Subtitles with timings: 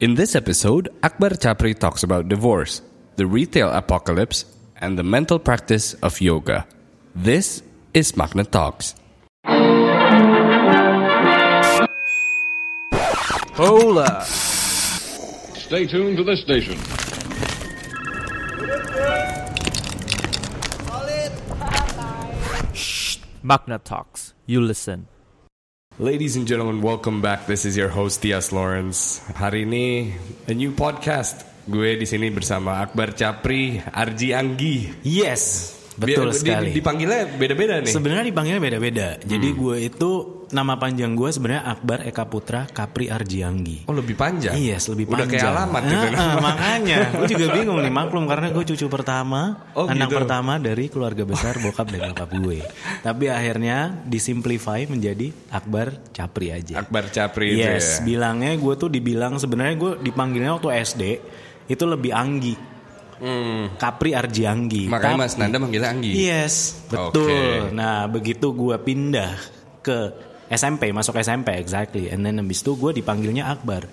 [0.00, 2.80] In this episode, Akbar Chapri talks about divorce,
[3.16, 4.46] the retail apocalypse,
[4.80, 6.66] and the mental practice of yoga.
[7.14, 7.62] This
[7.92, 8.94] is Magna Talks.
[13.52, 14.24] Hola.
[14.24, 16.78] Stay tuned to this station.
[23.42, 24.32] Magna Talks.
[24.46, 25.08] You listen.
[26.00, 27.44] Ladies and gentlemen, welcome back.
[27.44, 29.20] This is your host Tias Lawrence.
[29.36, 30.16] Hari ini
[30.48, 31.44] a new podcast.
[31.68, 35.04] Gue di sini bersama Akbar Capri, Arji Anggi.
[35.04, 36.68] Yes, betul Bi- di- sekali.
[36.72, 37.92] dipanggilnya beda-beda nih.
[37.92, 39.08] Sebenarnya dipanggilnya beda-beda.
[39.20, 39.58] Jadi Hmm.
[39.60, 40.10] gue itu
[40.50, 43.86] nama panjang gue sebenarnya Akbar Eka Putra Kapri Arjianggi.
[43.86, 44.54] oh lebih panjang.
[44.54, 45.38] Yes, lebih Udah panjang.
[45.38, 46.06] kayak alamat gitu.
[46.10, 50.18] Ah, ah, makanya, gue juga bingung nih maklum karena gue cucu pertama, Oh, anak gitu.
[50.18, 52.58] pertama dari keluarga besar bokap dan nyokap gue.
[53.00, 56.82] Tapi akhirnya disimplify menjadi Akbar Capri aja.
[56.82, 58.10] Akbar Capri itu yes, ya.
[58.10, 61.02] bilangnya gue tuh dibilang sebenarnya gue dipanggilnya waktu SD
[61.66, 62.54] itu lebih Anggi.
[63.76, 64.88] Kapri Arjianggi.
[64.88, 64.96] Hmm.
[64.96, 66.12] Makanya Tapi- Mas Nanda manggilnya Anggi.
[66.16, 66.54] Yes,
[66.88, 67.28] betul.
[67.28, 67.68] Oke.
[67.70, 69.36] Nah, begitu gue pindah
[69.80, 69.98] ke
[70.50, 72.10] SMP, masuk SMP exactly.
[72.10, 73.86] And then habis itu gue dipanggilnya Akbar.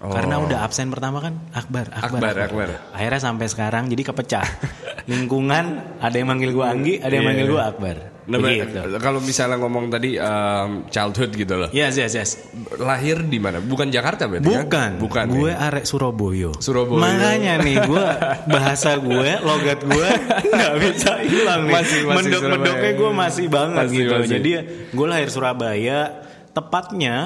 [0.00, 2.00] Karena udah absen pertama kan Akbar, Oh.
[2.00, 2.68] Akbar, Akbar, Akbar.
[2.90, 4.46] Akhirnya sampai sekarang jadi kepecah.
[5.10, 5.64] Lingkungan
[5.98, 7.28] ada yang manggil gue Anggi, ada yang Iya.
[7.28, 7.96] manggil gue Akbar.
[8.24, 8.78] Nah, Begitu.
[8.96, 11.68] kalau misalnya ngomong tadi um, childhood gitu loh.
[11.70, 12.30] Yes, yes, yes.
[12.76, 13.58] Lahir di mana?
[13.58, 14.62] Bukan Jakarta berarti kan?
[14.62, 15.26] Bukan, Bukan.
[15.34, 15.66] gue ya?
[15.66, 16.50] arek Surabaya.
[16.56, 17.00] Surabaya.
[17.02, 18.04] Makanya nih gue
[18.46, 20.08] bahasa gue, logat gue
[20.54, 21.74] nggak bisa hilang nih.
[21.74, 24.12] Masih- masih Mendok-mendoknya gue masih banget Masih, gitu.
[24.14, 24.30] masih.
[24.32, 24.50] Jadi
[24.88, 25.98] gue lahir Surabaya,
[26.54, 27.16] tepatnya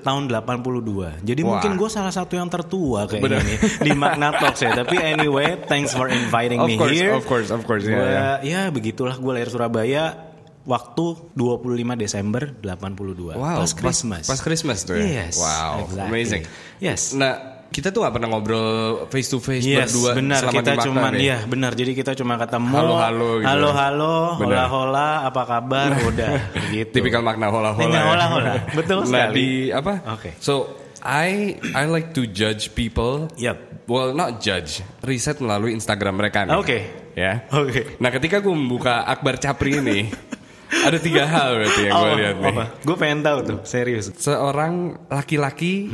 [0.00, 1.20] tahun 82.
[1.26, 1.48] Jadi Wah.
[1.56, 3.42] mungkin gue salah satu yang tertua kayaknya Bener.
[3.44, 4.72] nih di Magna Talks ya.
[4.72, 7.12] Tapi anyway, thanks for inviting Of me course, here.
[7.12, 8.28] of course, of course, Gua, ya.
[8.40, 10.30] ya begitulah gue lahir Surabaya
[10.62, 11.64] waktu 25
[11.96, 14.24] Desember 82 Wow, pas Christmas.
[14.28, 15.26] Pas, Christmas tuh ya.
[15.26, 16.06] Yes, wow, exactly.
[16.12, 16.42] amazing.
[16.78, 17.16] Yes.
[17.16, 21.10] Nah, kita tuh gak pernah ngobrol face to face Yes, berdua benar selama kita cuman
[21.12, 21.20] nih.
[21.20, 21.72] iya benar.
[21.72, 23.46] Jadi kita cuma ketemu Halo-halo gitu.
[23.46, 25.88] Halo halo, hola hola, apa kabar?
[26.08, 26.30] Udah
[26.68, 26.92] gitu.
[26.94, 27.84] Tipikal makna hola hola.
[27.84, 29.34] Tipikal hola-hola, betul Nah, sekali.
[29.36, 29.92] di apa?
[30.10, 30.30] Oke.
[30.38, 33.28] So, I I like to judge people.
[33.36, 33.86] Yap.
[33.86, 34.84] Well, not judge.
[35.00, 36.56] Riset melalui Instagram mereka nih.
[36.56, 36.78] Oke.
[37.14, 37.46] Ya.
[37.52, 37.96] Oke.
[37.96, 40.08] Nah, ketika gue membuka Akbar Capri ini,
[40.88, 42.56] ada tiga hal berarti yang gue lihat nih.
[42.82, 44.12] Gue pengen tahu tuh, serius.
[44.12, 45.88] Seorang laki-laki,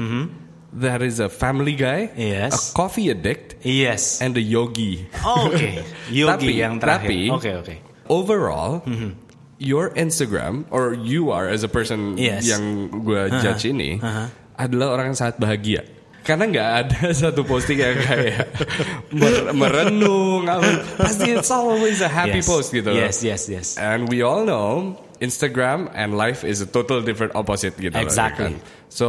[0.74, 2.10] there is a family guy.
[2.18, 2.52] Yes.
[2.52, 4.18] a coffee addict, Yes.
[4.18, 5.06] and a yogi.
[5.22, 5.86] Oh, Oke.
[6.10, 7.08] Yogi Tapi- yang terakhir.
[7.08, 7.74] tapi- Oke oke.
[8.10, 8.82] Overall,
[9.56, 12.44] your Instagram or you are as a person Yes.
[12.44, 13.96] yang gue judge ini
[14.54, 15.82] adalah orang yang sangat bahagia.
[16.24, 18.48] Karena nggak ada satu posting yang kayak
[19.12, 20.48] mer- merenung,
[20.96, 22.48] pasti it's always a happy Yes.
[22.48, 22.92] post gitu.
[22.92, 23.76] Yes yes yes.
[23.76, 27.91] And we all know Instagram and life is a total different opposite gitu.
[27.91, 28.54] loh, Exactly.
[28.54, 28.88] ya kan?
[28.88, 29.06] So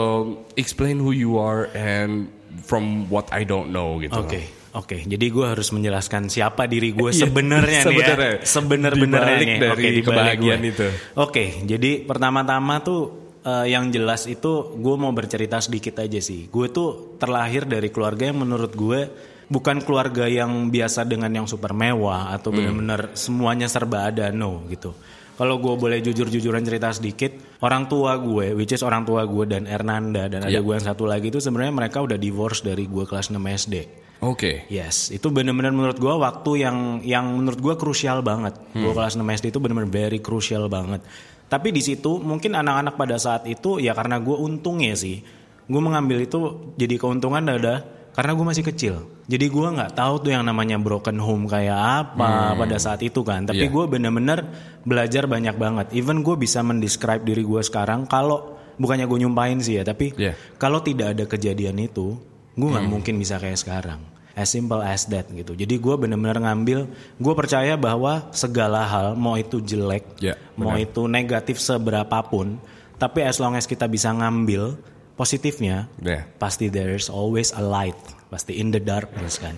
[0.54, 2.30] explain who you are and
[2.62, 4.16] from what I don't know gitu.
[4.16, 4.82] Oke, loh.
[4.82, 4.98] oke.
[5.02, 8.32] Jadi gue harus menjelaskan siapa diri gue Iya, sebenarnya nih ya.
[8.42, 9.58] Sebenar-benarnya nih.
[9.58, 10.72] dari Oke, dibalik kebahagiaan gue.
[10.72, 10.88] itu.
[11.16, 13.02] Oke, jadi pertama-tama tuh
[13.42, 16.48] eh, yang jelas itu gue mau bercerita sedikit aja sih.
[16.48, 19.00] Gue tuh terlahir dari keluarga yang menurut gue
[19.46, 22.58] bukan keluarga yang biasa dengan yang super mewah atau Hmm.
[22.58, 24.90] benar-benar semuanya serba ada no gitu.
[25.36, 29.68] Kalau gue boleh jujur-jujuran cerita sedikit, orang tua gue, which is orang tua gue dan
[29.68, 30.64] Ernanda dan ada Iya.
[30.64, 33.76] gue yang satu lagi itu sebenarnya mereka udah divorce dari gue kelas 6 SD.
[34.24, 34.64] Oke.
[34.72, 38.56] Yes, itu benar-benar menurut gua waktu yang yang menurut gua krusial banget.
[38.72, 41.04] Gua kelas 6 SD itu benar-benar very krusial banget.
[41.46, 45.20] Tapi di situ mungkin anak-anak pada saat itu ya karena gua untungnya sih,
[45.68, 47.84] gua mengambil itu jadi keuntungan ada
[48.16, 48.96] karena gue masih kecil.
[49.28, 53.44] Jadi gua nggak tahu tuh yang namanya broken home kayak apa pada saat itu kan.
[53.44, 53.74] Tapi Iya.
[53.74, 54.40] gua benar-benar
[54.88, 55.88] belajar banyak banget.
[55.92, 60.36] Even gue bisa mendescribe diri gua sekarang kalau bukannya gue nyumpahin sih ya, tapi Iya.
[60.56, 62.16] kalau tidak ada kejadian itu,
[62.56, 64.00] gue nggak mungkin bisa kayak sekarang.
[64.36, 65.56] As simple as that gitu.
[65.56, 71.08] Jadi gue bener-bener ngambil, gue percaya bahwa segala hal, mau itu jelek, Ya, mau itu
[71.08, 72.60] negatif seberapapun,
[73.00, 74.76] tapi as long as kita bisa ngambil
[75.16, 76.28] positifnya, Ya.
[76.38, 79.56] pasti there's always a light, pasti in the darkness kan.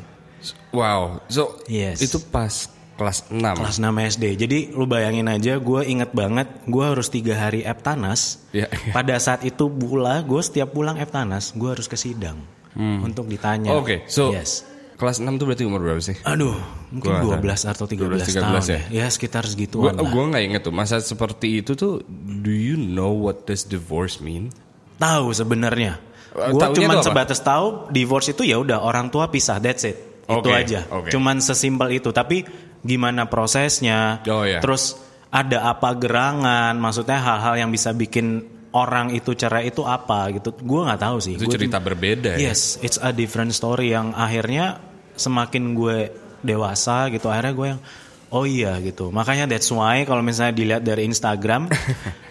[0.72, 1.20] Wow.
[1.28, 2.00] So Yes.
[2.00, 3.58] itu pas kelas 6.
[3.58, 4.26] Kelas 6 SD.
[4.38, 8.42] Jadi lu bayangin aja, gue inget banget, gue harus tiga hari Eptanas.
[8.50, 8.66] Ya.
[8.90, 12.38] Pada saat itu pula, gue setiap pulang Eptanas, gue harus ke sidang
[12.78, 13.74] untuk ditanya.
[13.74, 13.82] Hmm.
[13.82, 14.62] Oke, so yes.
[14.98, 16.18] kelas 6 tuh berarti umur berapa sih?
[16.26, 16.58] Aduh,
[16.90, 18.62] mungkin Gua 12 atau 13, 12, 13 tahun ya?
[18.70, 18.82] ya.
[18.90, 20.06] Ya sekitar Gue segituan lah.
[20.10, 22.02] gue nggak inget tuh masa seperti itu tuh.
[22.42, 24.50] Do you know what does divorce mean?
[24.98, 25.98] Tahu sebenarnya.
[26.38, 29.98] Eh, Gue cuma sebatas tahu divorce itu ya udah orang tua pisah, that's it.
[30.28, 30.84] Itu Oke, aja.
[30.92, 31.10] oke.
[31.10, 32.12] Cuman sesimpel itu.
[32.12, 32.44] Tapi
[32.84, 34.20] gimana prosesnya?
[34.28, 34.60] Oh, iya.
[34.60, 35.00] Terus
[35.32, 36.76] ada apa gerangan?
[36.76, 38.44] Maksudnya hal-hal yang bisa bikin
[38.76, 40.52] orang itu cerai itu apa gitu.
[40.60, 41.40] Gue nggak tahu sih.
[41.40, 42.52] Itu Gua cerita berbeda ya.
[42.52, 44.84] Yes, it's a different story yang akhirnya
[45.18, 45.98] semakin gue
[46.46, 47.82] dewasa gitu akhirnya gue yang
[48.30, 49.10] oh iya gitu.
[49.10, 51.72] Makanya that's why kalau misalnya dilihat dari Instagram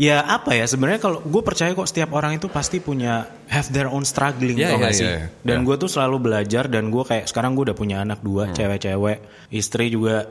[0.00, 3.84] ya apa ya sebenarnya kalau gue percaya kok setiap orang itu pasti punya have their
[3.86, 5.04] own struggling Yeah, yeah, sih.
[5.04, 5.28] yeah, yeah.
[5.44, 5.66] Dan Yeah.
[5.68, 8.56] gue tuh selalu belajar dan gue kayak sekarang gue udah punya anak dua Hmm.
[8.56, 9.18] cewek-cewek,
[9.52, 10.24] istri juga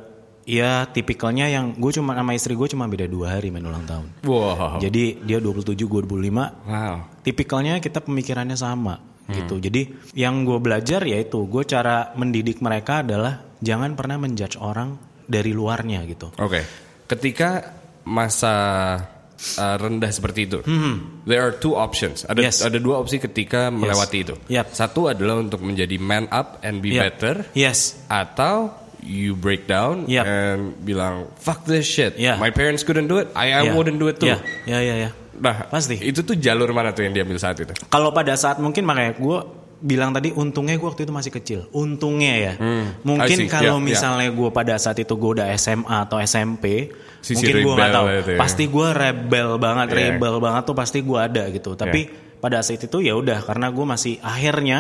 [0.44, 4.26] ya tipikalnya yang gue cuma sama istri gue cuma beda dua hari main ulang tahun.
[4.26, 4.82] Wow.
[4.82, 7.22] Jadi dia 27 gue 25 Wow.
[7.22, 8.98] tipikalnya kita pemikirannya sama
[9.30, 9.38] Hmm.
[9.38, 9.62] gitu.
[9.62, 9.86] Jadi
[10.18, 14.98] yang gue belajar yaitu gue cara mendidik mereka adalah jangan pernah menjudge orang
[15.30, 16.34] dari luarnya gitu.
[16.42, 16.66] Oke.
[17.06, 17.78] Ketika
[18.10, 18.54] masa
[19.56, 20.60] uh, rendah seperti itu,
[21.24, 22.24] there are two options.
[22.24, 22.48] Ada Hmm.
[22.50, 22.58] Yes.
[22.60, 24.36] ada dua opsi ketika melewati itu.
[24.48, 24.76] Yep.
[24.76, 27.02] Satu adalah untuk menjadi man up and be Yep.
[27.02, 27.96] better, Yes.
[28.08, 30.26] atau you break down Yep.
[30.28, 32.20] and bilang fuck this shit.
[32.20, 32.36] Yeah.
[32.36, 33.74] My parents couldn't do it, I, I Ya.
[33.74, 34.28] wouldn't do it too.
[34.28, 34.96] Ya, ya, ya.
[35.08, 35.12] ya.
[35.40, 35.96] Nah, Pasti.
[35.96, 37.72] Itu tuh jalur mana tuh yang diambil saat itu?
[37.88, 39.40] Kalau pada saat mungkin makanya gue
[39.80, 41.60] bilang tadi untungnya gue waktu itu masih kecil.
[41.72, 42.54] Untungnya ya.
[42.56, 43.84] I Mungkin kalau ya.
[43.86, 48.06] misalnya gue pada saat itu gue udah SMA atau SMP, Sisi mungkin gue nggak tahu.
[48.12, 48.40] itu ya.
[48.40, 49.98] Pasti gue rebel banget, Yeah.
[50.14, 51.74] rebel banget tuh pasti gue ada gitu.
[51.74, 54.80] Tapi pada saat itu ya udah karena gue masih akhirnya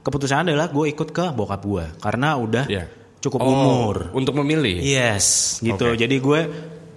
[0.00, 2.90] keputusan adalah gue ikut ke bokap gue karena udah Ya.
[3.18, 3.96] cukup Oh, umur.
[4.12, 4.78] untuk memilih.
[4.80, 5.94] Yes, gitu.
[5.94, 5.98] Oke.
[5.98, 6.40] Jadi gue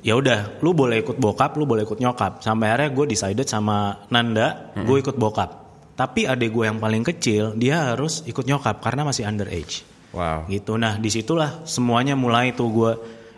[0.01, 2.41] ya udah, lu boleh ikut bokap, lu boleh ikut nyokap.
[2.41, 5.62] Sampai akhirnya gue decided sama Nanda, gue ikut bokap.
[5.93, 9.85] Tapi adik gue yang paling kecil, dia harus ikut nyokap karena masih underage.
[10.13, 10.49] Wow.
[10.49, 10.73] Gitu.
[10.77, 12.91] Nah, di situlah semuanya mulai tuh gue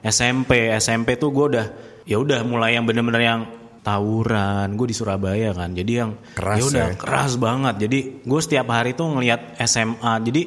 [0.03, 1.67] SMP, SMP tuh gue udah
[2.05, 3.41] ya udah mulai yang bener-bener yang
[3.83, 4.71] tawuran.
[4.79, 5.75] Gue di Surabaya kan.
[5.75, 6.97] Jadi yang Keras ya udah ya.
[6.97, 7.75] keras banget.
[7.87, 10.13] Jadi gue setiap hari tuh ngelihat SMA.
[10.25, 10.41] Jadi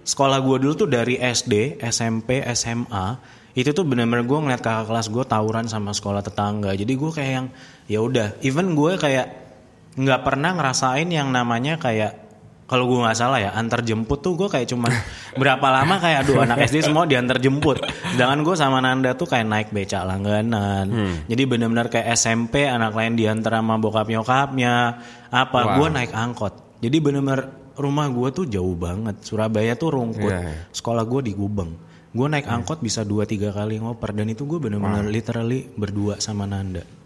[0.00, 5.10] sekolah gue dulu tuh dari SD, SMP, SMA itu tuh bener-bener gue ngeliat kakak kelas
[5.10, 6.70] gue tawuran sama sekolah tetangga.
[6.74, 7.46] Jadi gue kayak yang
[7.90, 8.38] ya udah.
[8.46, 9.49] Even gue kayak
[9.98, 12.30] nggak pernah ngerasain yang namanya kayak
[12.70, 14.94] kalau gue nggak salah ya antar jemput tuh gue kayak cuman
[15.42, 17.82] berapa lama kayak aduh anak SD semua diantar jemput.
[18.14, 20.86] Sedangkan gue sama Nanda tuh kayak naik becak langganan.
[21.26, 25.02] Jadi benar-benar kayak SMP anak lain diantar sama bokap nyokapnya.
[25.34, 25.74] Apa Wow.
[25.82, 26.78] gue naik angkot.
[26.78, 29.18] Jadi benar-benar rumah gue tuh jauh banget.
[29.26, 30.30] Surabaya tuh rungkut.
[30.30, 30.70] Iya, iya.
[30.70, 31.74] sekolah gue di Gubeng.
[32.14, 34.14] Gue naik angkot bisa dua tiga kali ngoper.
[34.14, 36.99] Dan itu gue benar-benar literally berdua sama Nanda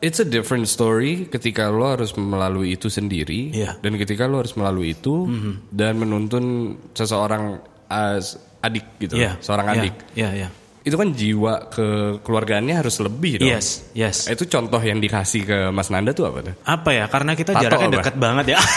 [0.00, 3.76] It's a different story ketika lo harus melalui itu sendiri Iya.
[3.78, 5.28] dan ketika lo harus melalui itu
[5.68, 6.44] dan menuntun
[6.90, 9.94] seseorang as adik gitu, Iya, seorang iya, adik.
[10.14, 10.48] iya iya
[10.80, 13.48] Itu kan jiwa kekeluargaannya harus lebih dong.
[13.48, 16.54] yes yes Itu contoh yang dikasih ke Mas Nanda tuh apa tuh?
[16.58, 17.96] apa ya karena kita Tato jaraknya apa?
[18.00, 18.58] deket banget ya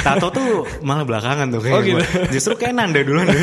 [0.00, 2.02] Tato tuh malah belakangan tuh kayak Oh, gitu.
[2.30, 3.26] Justru kayak Nanda duluan.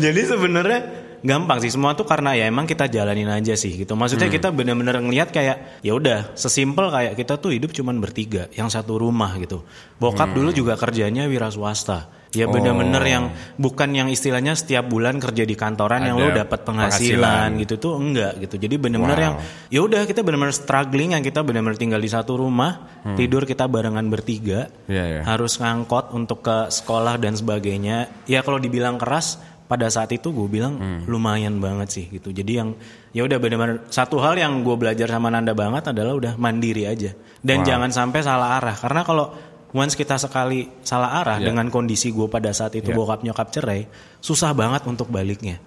[0.00, 0.80] Jadi sebenarnya
[1.24, 3.96] gampang sih semua tuh karena ya emang kita jalanin aja sih gitu.
[3.96, 4.36] Maksudnya Hmm.
[4.36, 8.94] kita bener-bener ngeliat kayak ya udah sesimpel kayak kita tuh hidup cuman bertiga yang satu
[8.94, 9.64] rumah gitu.
[9.96, 10.36] Bokap Hmm.
[10.36, 12.12] dulu juga kerjanya wira swasta.
[12.30, 13.24] Ya bener-bener yang
[13.54, 16.20] bukan yang istilahnya setiap bulan kerja di kantoran yang Oh.
[16.20, 17.22] Ada lo dapat penghasilan.
[17.22, 18.54] penghasilan gitu tuh enggak gitu.
[18.58, 19.22] Jadi bener-bener Wow.
[19.22, 19.34] yang
[19.70, 24.02] ya udah kita benar-benar struggling yang kita benar-benar tinggal di satu rumah tidur kita barengan
[24.08, 24.90] bertiga Hmm.
[24.90, 25.20] Iya, iya.
[25.22, 27.96] harus ngangkot untuk ke sekolah dan sebagainya
[28.26, 29.38] ya kalau dibilang keras
[29.74, 31.00] pada saat itu gue bilang Hmm.
[31.04, 32.78] lumayan banget sih gitu jadi yang
[33.10, 37.10] ya udah benar-benar satu hal yang gue belajar sama Nanda banget adalah udah mandiri aja
[37.40, 37.66] dan Wow.
[37.66, 39.26] jangan sampai salah arah karena kalau
[39.70, 41.50] once kita sekali salah arah Iya.
[41.50, 42.96] dengan kondisi gue pada saat itu Iya.
[42.96, 45.58] bokap nyokap cerai susah banget untuk baliknya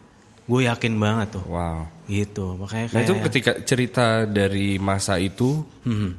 [0.43, 1.91] gue yakin banget tuh Wow.
[2.07, 5.67] gitu makanya Nah kayak itu ketika cerita dari masa itu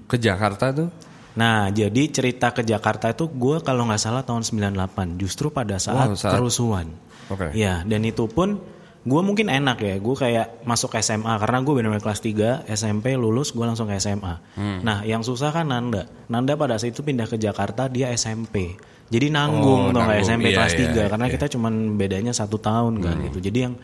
[0.05, 0.91] ke Jakarta tuh,
[1.31, 6.11] Nah, jadi cerita ke Jakarta itu gue kalau nggak salah tahun 98, justru pada saat,
[6.11, 6.91] Wow, saat- kerusuhan.
[7.29, 7.53] Oke.
[7.53, 8.61] Ya, dan itu pun
[9.05, 13.53] gue mungkin enak ya, gue kayak masuk SMA karena gue benar-benar kelas 3 SMP lulus
[13.53, 14.35] gue langsung ke SMA.
[14.53, 14.85] Hmm.
[14.85, 16.05] Nah, yang susah kan Nanda.
[16.29, 18.77] Nanda pada saat itu pindah ke Jakarta dia SMP.
[19.09, 20.21] Jadi nanggung Oh, tuh nggak.
[20.21, 21.33] SMP Iya, kelas iya, 3 karena iya.
[21.33, 23.25] kita cuman bedanya satu tahun kan Hmm.
[23.33, 23.39] gitu.
[23.41, 23.75] Jadi yang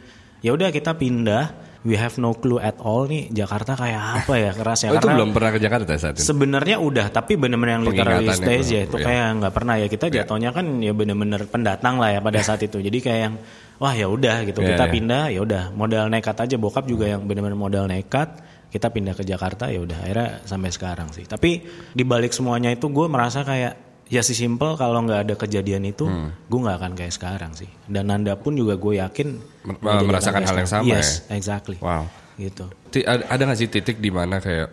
[0.41, 1.45] ya udah kita pindah.
[1.85, 5.05] We have no clue at all nih Jakarta kayak apa ya keras ya oh, itu
[5.05, 6.25] karena belum pernah ke Jakarta saat itu.
[6.25, 9.05] Sebenarnya udah, tapi bener-bener yang literally stage belum, ya itu iya.
[9.05, 12.81] kayak nggak pernah ya kita jatuhnya kan ya bener-bener pendatang lah ya pada saat itu.
[12.81, 13.35] Jadi kayak yang
[13.77, 14.93] wah ya udah gitu Iya, kita iya.
[14.97, 18.41] pindah ya udah modal nekat aja bokap juga yang bener-bener modal nekat
[18.73, 21.29] kita pindah ke Jakarta ya udah akhirnya sampai sekarang sih.
[21.29, 21.63] Tapi
[21.93, 26.05] di balik semuanya itu gue merasa kayak ya si simple kalau nggak ada kejadian itu
[26.05, 26.31] Hmm.
[26.45, 27.69] gue nggak akan kayak sekarang sih.
[27.85, 29.29] Dan Nanda pun juga gue yakin
[29.75, 31.35] nggak merasakan hal yang sama Yes, ya?
[31.35, 31.77] exactly.
[31.79, 32.05] Wow.
[32.35, 32.67] Gitu.
[32.91, 34.69] Ti- ada, ada gak sih titik di mana kayak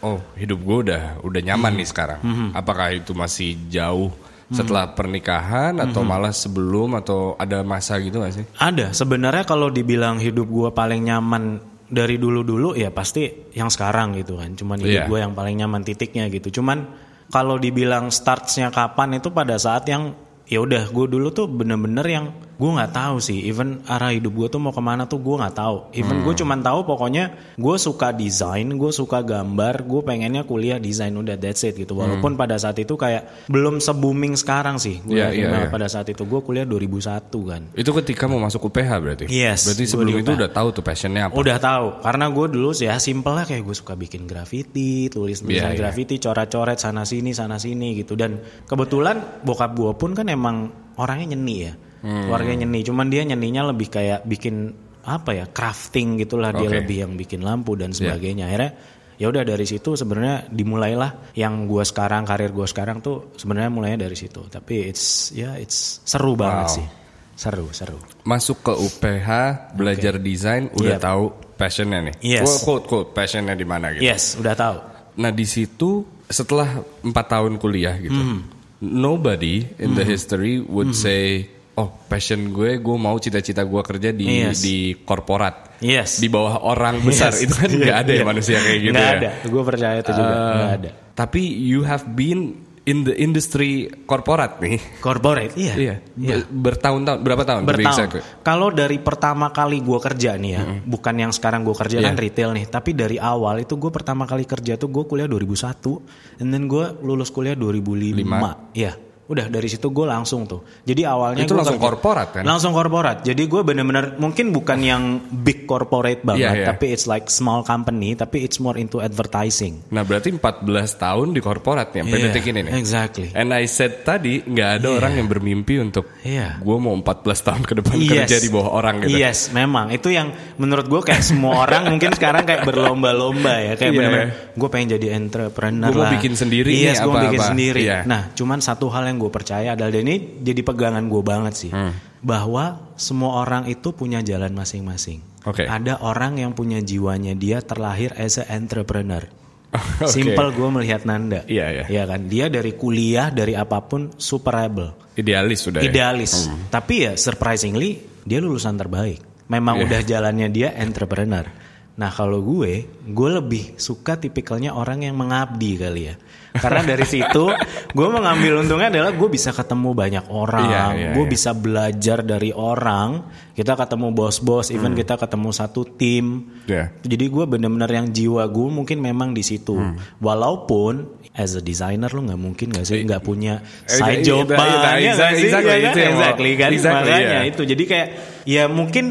[0.00, 2.20] oh hidup gue udah udah nyaman nih sekarang
[2.52, 4.12] apakah itu masih jauh
[4.48, 10.18] setelah pernikahan atau malah sebelum atau ada masa gitu gak sih Ada sebenarnya kalau dibilang
[10.18, 14.52] hidup gue paling nyaman dari dulu-dulu ya pasti yang sekarang gitu kan.
[14.52, 15.08] Cuman hidup Iya.
[15.08, 16.48] gue yang paling nyaman titiknya gitu.
[16.54, 16.88] Cuman
[17.32, 20.12] kalau dibilang startsnya kapan itu pada saat yang
[20.44, 22.26] ya udah gue dulu tuh bener-bener yang
[22.62, 23.42] gue nggak tahu sih.
[23.42, 25.90] Even arah hidup gue tuh mau ke mana tuh gue nggak tahu.
[25.92, 26.40] Even gue Hmm.
[26.46, 27.24] cuman tahu pokoknya
[27.58, 31.92] gue suka desain, gue suka gambar, gue pengennya kuliah desain udah that's it gitu.
[31.92, 35.02] Walaupun pada saat itu kayak belum se booming sekarang sih.
[35.02, 35.34] Gue Hmm.
[35.34, 35.74] Iya, banget iya.
[35.74, 37.62] pada saat itu gue kuliah 2001 kan.
[37.72, 39.24] Itu ketika mau masuk UPH berarti?
[39.26, 41.34] Yes, Berarti sebelum itu udah tahu tuh passionnya apa?
[41.34, 45.40] Udah tahu, karena gue dulu sih ya simple lah kayak gue suka bikin graffiti, tulis
[45.40, 45.80] tulisan Iya, iya.
[45.80, 48.12] graffiti, coret-coret sana sini sana sini gitu.
[48.14, 48.38] Dan
[48.68, 52.26] kebetulan bokap gue pun kan emang orangnya nyeni ya, Hmm.
[52.26, 52.82] keluarganya nyeni.
[52.82, 56.70] Cuman dia nyeninya lebih kayak bikin apa ya crafting gitulah dia Oke.
[56.70, 56.78] Iya.
[56.82, 58.46] lebih yang bikin lampu dan sebagainya.
[58.46, 58.70] Akhirnya
[59.18, 63.98] ya udah dari situ sebenarnya dimulailah yang gue sekarang karir gue sekarang tuh sebenarnya mulainya
[64.04, 64.46] dari situ.
[64.46, 66.74] Tapi it's ya it's seru banget Wow.
[66.74, 66.86] sih,
[67.34, 67.98] seru seru.
[68.22, 69.28] Masuk ke UPH,
[69.74, 71.02] belajar desain, udah Yep.
[71.02, 72.14] tahu passionnya nih.
[72.18, 72.42] Yes.
[72.42, 74.02] Quote, quote, quote, passionnya di mana gitu.
[74.02, 74.76] Yes, udah tahu.
[75.22, 76.66] Nah di situ setelah
[77.02, 78.42] empat tahun kuliah gitu, Hmm.
[78.80, 84.26] nobody in the history would say, oh passion gue, gue mau cita-cita gue kerja di
[84.44, 84.60] Yes.
[84.60, 86.18] di korporat, Yes.
[86.18, 87.32] di bawah orang besar.
[87.32, 87.44] Yes.
[87.44, 88.24] Itu kan nggak ada ya Iya.
[88.24, 89.16] manusia kayak gitu Nggak ya.
[89.16, 89.30] ada.
[89.44, 90.32] Gue percaya itu juga.
[90.32, 90.90] Eh, Nggak ada.
[91.12, 92.40] Tapi you have been
[92.82, 94.74] in the industry korporat nih.
[94.98, 95.74] Corporate, iya.
[95.78, 95.94] Iya.
[96.18, 97.62] Be- Bertahun-tahun, berapa tahun?
[97.62, 98.42] Bertahun.
[98.42, 102.20] Kalau dari pertama kali gue kerja nih ya, bukan yang sekarang gue kerja kan Iya.
[102.20, 106.02] retail nih, tapi dari awal itu gue pertama kali kerja tuh gue kuliah 2001,
[106.36, 108.74] and then gue lulus kuliah 2005.
[108.74, 108.98] Iya.
[109.22, 110.60] Udah dari situ gue langsung tuh.
[110.82, 112.42] Jadi awalnya Itu langsung kerja- korporat kan?
[112.42, 113.22] Langsung korporat.
[113.22, 115.02] Jadi gue bener-bener mungkin bukan yang
[115.32, 116.66] big corporate banget, Iya, iya.
[116.68, 119.80] tapi it's like small company, tapi it's more into advertising.
[119.88, 122.72] Nah berarti 14 tahun di korporat nih sampai Iya, detik ini nih.
[122.74, 123.28] Exactly.
[123.32, 126.58] And I said tadi nggak ada orang yang bermimpi untuk Iya.
[126.58, 127.06] gue mau 14
[127.42, 129.14] tahun ke depan kerja di bawah orang gitu.
[129.14, 133.86] Yes, memang itu yang menurut gue kayak semua orang mungkin sekarang kayak berlomba-lomba ya, kayak
[133.86, 133.96] Iya.
[133.96, 136.12] benar-benar gue pengen jadi entrepreneur Gua mau lah.
[136.12, 137.50] bikin sendiri Yes, gue mau bikin apa-apa.
[137.50, 137.80] sendiri.
[137.82, 137.98] Iya.
[138.04, 141.70] Nah, cuman satu hal yang gue percaya adalah dan ini jadi pegangan gue banget sih,
[141.72, 141.92] Hmm.
[142.20, 145.20] bahwa semua orang itu punya jalan masing-masing.
[145.42, 145.66] Oke.
[145.66, 149.26] Ada orang yang punya jiwanya dia terlahir as a entrepreneur.
[150.04, 150.06] Oke.
[150.06, 151.42] Simple gue melihat Nanda.
[151.48, 152.02] Iya, iya.
[152.04, 155.88] kan, dia dari kuliah dari apa pun super rebel Idealis sudah ya.
[155.88, 156.48] idealis.
[156.68, 159.20] Tapi ya surprisingly dia lulusan terbaik.
[159.48, 159.84] Memang Iya.
[159.84, 161.44] udah jalannya dia entrepreneur.
[161.92, 166.16] Nah kalau gue, gue lebih suka tipikalnya orang yang mengabdi kali ya.
[166.52, 167.48] Karena dari situ
[167.92, 171.32] gue mengambil untungnya adalah gue bisa ketemu banyak orang, Iya, iya, gue iya.
[171.32, 173.28] bisa belajar dari orang.
[173.52, 176.48] Kita ketemu bos-bos, even kita ketemu satu tim.
[176.48, 176.68] Hmm.
[176.68, 176.84] Iya.
[177.04, 179.76] Jadi gue bener-bener yang jiwa gue mungkin memang di situ.
[179.76, 179.96] Hmm.
[180.20, 184.52] Walaupun as a designer lo nggak mungkin nggak sih nggak punya Eh, side iya, job
[184.52, 184.56] iya,
[185.00, 187.48] iya, exactly, exactly, itu yang mau- exactly kan exactly, makanya iya.
[187.48, 188.08] itu jadi kayak
[188.44, 189.04] ya mungkin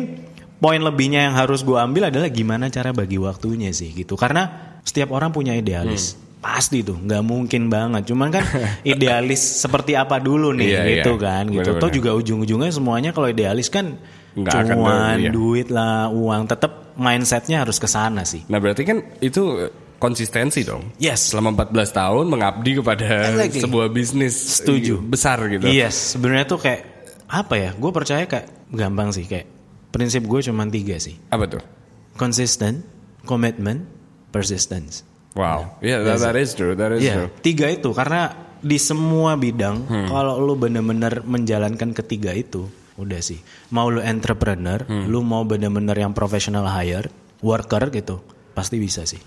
[0.61, 5.09] poin lebihnya yang harus gue ambil adalah gimana cara bagi waktunya sih gitu karena setiap
[5.11, 6.57] orang punya idealis Hmm.
[6.57, 8.41] pasti tuh nggak mungkin banget cuman kan
[8.87, 11.21] idealis seperti apa dulu nih Iya, gitu iya.
[11.21, 13.97] kan gitu toh juga ujung-ujungnya semuanya kalau idealis kan
[14.31, 15.29] Nggak akan cuan dulu, iya.
[15.29, 19.69] duit lah uang tetap mindsetnya harus ke sana sih Nah berarti kan itu
[20.01, 20.97] konsistensi dong.
[20.97, 21.29] Yes.
[21.29, 23.61] Selama 14 tahun mengabdi kepada Exactly.
[23.61, 24.97] sebuah bisnis Setuju.
[24.97, 25.69] besar gitu.
[25.69, 26.81] Yes, sebenarnya tuh kayak
[27.29, 27.69] apa ya?
[27.77, 29.45] Gue percaya kayak gampang sih kayak
[29.91, 31.19] prinsip gue cuma tiga sih.
[31.29, 31.63] Apa tuh?
[32.15, 32.83] Consistent,
[33.23, 33.85] commitment,
[34.29, 35.03] persistence.
[35.31, 35.79] Wow.
[35.79, 36.75] Yeah, that, that is true.
[36.75, 37.29] That is Iya, true.
[37.39, 40.07] tiga itu karena di semua bidang Hmm.
[40.07, 43.39] kalau lu bener-bener menjalankan ketiga itu, udah sih.
[43.71, 45.07] Mau lu entrepreneur, Hmm.
[45.07, 47.07] lu mau bener-bener yang professional hire,
[47.39, 48.19] worker gitu,
[48.51, 49.19] pasti bisa sih.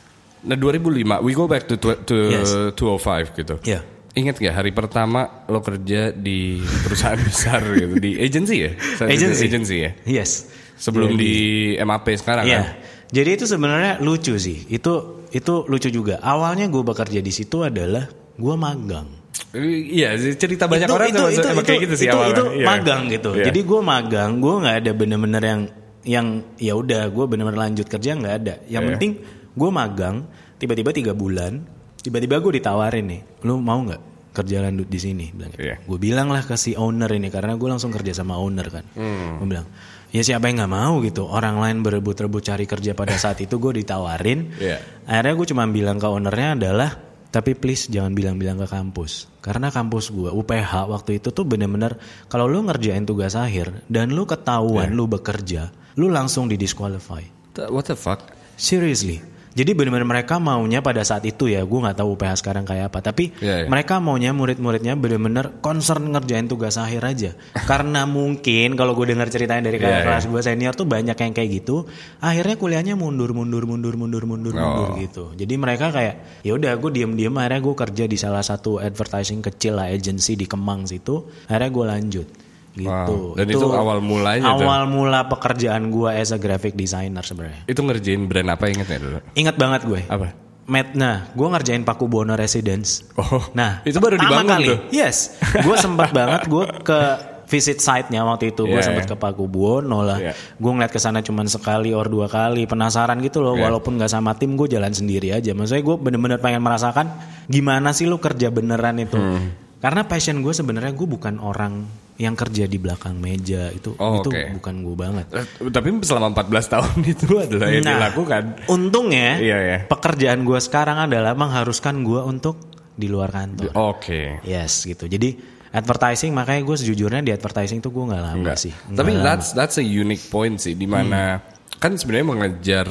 [0.44, 2.52] Nah 2005, we go back to, to Yes.
[2.76, 3.56] 205 gitu.
[3.64, 3.80] Iya.
[4.14, 8.70] Ingat gak hari pertama lo kerja di perusahaan besar gitu di agency ya?
[8.94, 9.44] Saat itu Agency.
[9.44, 9.90] agency ya.
[10.06, 10.30] Yes.
[10.74, 11.34] Sebelum di
[11.76, 12.58] MAP sekarang Iya.
[12.58, 12.66] kan.
[13.10, 14.66] Jadi itu sebenarnya lucu sih.
[14.66, 16.18] Itu itu lucu juga.
[16.18, 19.06] Awalnya gue bekerja di situ adalah gue magang.
[19.54, 22.34] Iya, cerita banyak orang sama, sama kayak gitu sih itu, awalnya.
[22.34, 22.66] itu Iya.
[22.66, 23.30] magang gitu.
[23.34, 23.44] Iya.
[23.50, 25.60] Jadi gue magang, gue nggak ada bener-bener yang
[26.04, 28.54] yang ya udah gue bener-bener lanjut kerja nggak ada.
[28.66, 28.88] Yang Iya.
[28.94, 29.12] penting
[29.54, 30.16] gue magang,
[30.56, 31.66] tiba-tiba tiga bulan,
[32.04, 34.02] tiba-tiba gue ditawarin nih, lu mau nggak
[34.36, 35.26] kerja lanjut di sini?
[35.32, 35.80] Bilang, Iya.
[35.80, 38.84] gue bilang lah ke si owner ini karena gue langsung kerja sama owner kan.
[38.92, 39.40] Hmm.
[39.40, 39.66] Gue bilang,
[40.10, 41.24] ya siapa yang nggak mau gitu.
[41.24, 44.52] Orang lain berebut-rebut cari kerja pada saat itu gue ditawarin.
[44.60, 44.78] Iya.
[45.06, 46.90] Akhirnya gue cuma bilang ke ownernya adalah
[47.30, 49.26] tapi please jangan bilang-bilang ke kampus.
[49.40, 54.22] Karena kampus gue UPH waktu itu tuh bener-bener kalau lu ngerjain tugas akhir dan lu
[54.22, 54.98] ketahuan Iya.
[54.98, 55.62] lu bekerja,
[55.94, 57.22] lu langsung didisqualify.
[57.70, 58.34] What the fuck?
[58.54, 59.18] Seriously.
[59.54, 62.98] Jadi benar-benar mereka maunya pada saat itu ya, gue nggak tahu UPH sekarang kayak apa.
[63.00, 63.68] Tapi Iya, iya.
[63.70, 67.30] mereka maunya murid-muridnya benar-benar concern ngerjain tugas akhir aja.
[67.54, 71.50] Karena mungkin kalau gue dengar ceritanya dari kakak kelas gue senior tuh banyak yang kayak
[71.62, 71.86] gitu.
[72.18, 74.98] Akhirnya kuliahnya mundur, mundur, mundur, mundur, mundur, mundur Oh.
[74.98, 75.24] gitu.
[75.38, 79.78] Jadi mereka kayak ya udah gue diem-diem akhirnya gue kerja di salah satu advertising kecil
[79.78, 81.30] lah agency di Kemang situ.
[81.46, 82.26] Akhirnya gue lanjut
[82.74, 82.90] gitu.
[82.90, 83.34] Wow.
[83.34, 84.60] Dan itu awal mulanya tuh.
[84.60, 87.62] Awal mula pekerjaan gue as a graphic designer sebenarnya.
[87.64, 89.18] Itu ngerjain brand apa inget ya dulu?
[89.32, 90.00] Ingat banget gue.
[90.04, 90.34] Apa?
[90.64, 93.04] Met, nah, gue ngerjain Paku Buwono Residence.
[93.14, 94.66] Oh, Nah, itu baru dibangun kali.
[94.66, 94.78] tuh.
[94.90, 97.00] Yes, gue sempat banget gue ke
[97.44, 99.12] visit site-nya waktu itu gue Iya, sempat iya.
[99.12, 100.16] ke Paku Buwono lah.
[100.16, 100.32] Iya.
[100.56, 103.54] Gue ngeliat ke sana cuman sekali or dua kali, penasaran gitu loh.
[103.54, 103.68] Iya.
[103.68, 105.52] Walaupun nggak sama tim, gue jalan sendiri aja.
[105.52, 107.12] Maksudnya gue bener-bener pengen merasakan
[107.44, 109.20] gimana sih lu kerja beneran itu.
[109.20, 109.63] Hmm.
[109.84, 111.84] Karena passion gue sebenarnya gue bukan orang
[112.16, 114.56] yang kerja di belakang meja itu Oh, itu oke.
[114.56, 115.26] bukan gue banget.
[115.28, 118.42] Eh, Tapi selama 14 tahun itu adalah yang Nah, dilakukan.
[118.66, 119.78] Untungnya Iya, iya.
[119.84, 122.56] pekerjaan gue sekarang adalah mengharuskan gue untuk
[122.96, 123.76] di luar kantor.
[123.76, 124.40] Oke.
[124.40, 125.04] Yes gitu.
[125.04, 125.36] Jadi
[125.68, 128.72] advertising makanya gue sejujurnya di advertising tuh gue nggak lama Enggak sih.
[128.72, 129.26] Tapi lama.
[129.26, 131.42] that's that's a unique point sih di mana
[131.76, 132.86] kan sebenarnya mengejar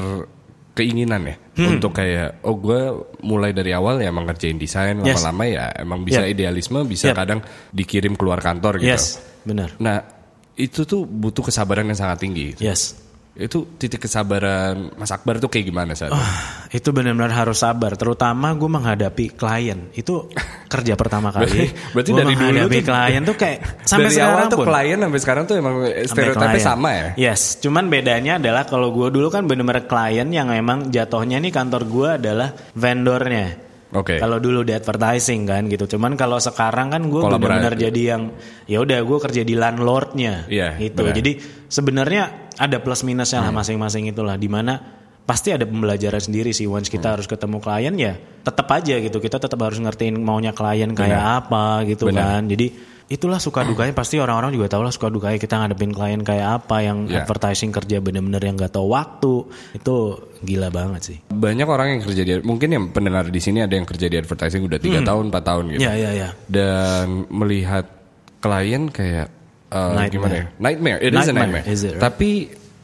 [0.74, 1.78] keinginan ya Hmm.
[1.78, 2.82] untuk kayak oh gue
[3.22, 5.22] mulai dari awal ya emang ngerjain desain Yes.
[5.22, 6.34] lama-lama ya emang bisa Yep.
[6.34, 7.16] idealisme bisa Yep.
[7.16, 7.40] kadang
[7.70, 8.90] dikirim keluar kantor gitu.
[8.90, 9.70] Yes, benar.
[9.78, 10.02] Nah
[10.54, 12.58] itu tuh butuh kesabaran yang sangat tinggi.
[12.58, 12.98] Yes.
[13.34, 16.16] Itu titik kesabaran Mas Akbar tuh kayak gimana saat itu?
[16.16, 17.94] Ah, Itu benar-benar harus sabar.
[17.94, 19.90] Terutama gue menghadapi klien.
[19.92, 20.30] Itu
[20.68, 21.42] kerja pertama kali.
[21.44, 23.58] Berarti- berarti Gua dari dulu menghadapi tuh- klien tuh kayak
[23.90, 24.66] sampai dari sekarang awal tuh pun.
[24.68, 27.08] klien sampai sekarang tuh emang stereotipnya sama ya.
[27.16, 31.82] Yes, cuman bedanya adalah kalau gue dulu kan bener-bener klien yang emang jatuhnya nih kantor
[31.86, 33.63] gue adalah vendornya.
[33.94, 34.18] Oke.
[34.18, 35.86] Kalau dulu di advertising kan gitu.
[35.86, 38.34] Cuman kalau sekarang kan gue benar-benar jadi yang
[38.66, 40.50] ya udah gue kerja di landlordnya.
[40.50, 41.06] Iya, gitu.
[41.06, 41.14] benar.
[41.14, 41.20] Hmm.
[41.22, 41.32] Jadi
[41.70, 42.24] sebenarnya
[42.58, 44.34] ada plus minusnya lah masing-masing itulah.
[44.36, 44.78] Di mana
[45.24, 46.66] pasti ada pembelajaran sendiri sih.
[46.66, 46.96] Once Hmm.
[47.00, 49.18] kita harus ketemu klien ya tetap aja gitu.
[49.22, 52.42] Kita tetap harus ngertiin maunya klien kayak apa gitu Benar.
[52.42, 52.42] kan.
[52.50, 56.62] Jadi itulah suka dukanya pasti orang-orang juga tahu lah suka dukanya kita ngadepin klien kayak
[56.62, 57.22] apa yang Ya.
[57.22, 59.34] advertising kerja bener-bener yang gak tahu waktu
[59.74, 59.96] itu
[60.42, 61.18] gila banget sih.
[61.28, 64.64] Banyak orang yang kerja di mungkin yang pendengar di sini ada yang kerja di advertising
[64.64, 65.82] udah tiga tahun 4 tahun gitu.
[65.82, 66.30] Ya ya ya.
[66.46, 67.86] dan melihat
[68.40, 69.28] klien kayak
[69.70, 70.12] uh, Nightmare.
[70.12, 70.46] gimana ya?
[70.60, 71.66] Nightmare, it is a Nightmare, nightmare.
[71.66, 72.04] is it, right?
[72.04, 72.30] Tapi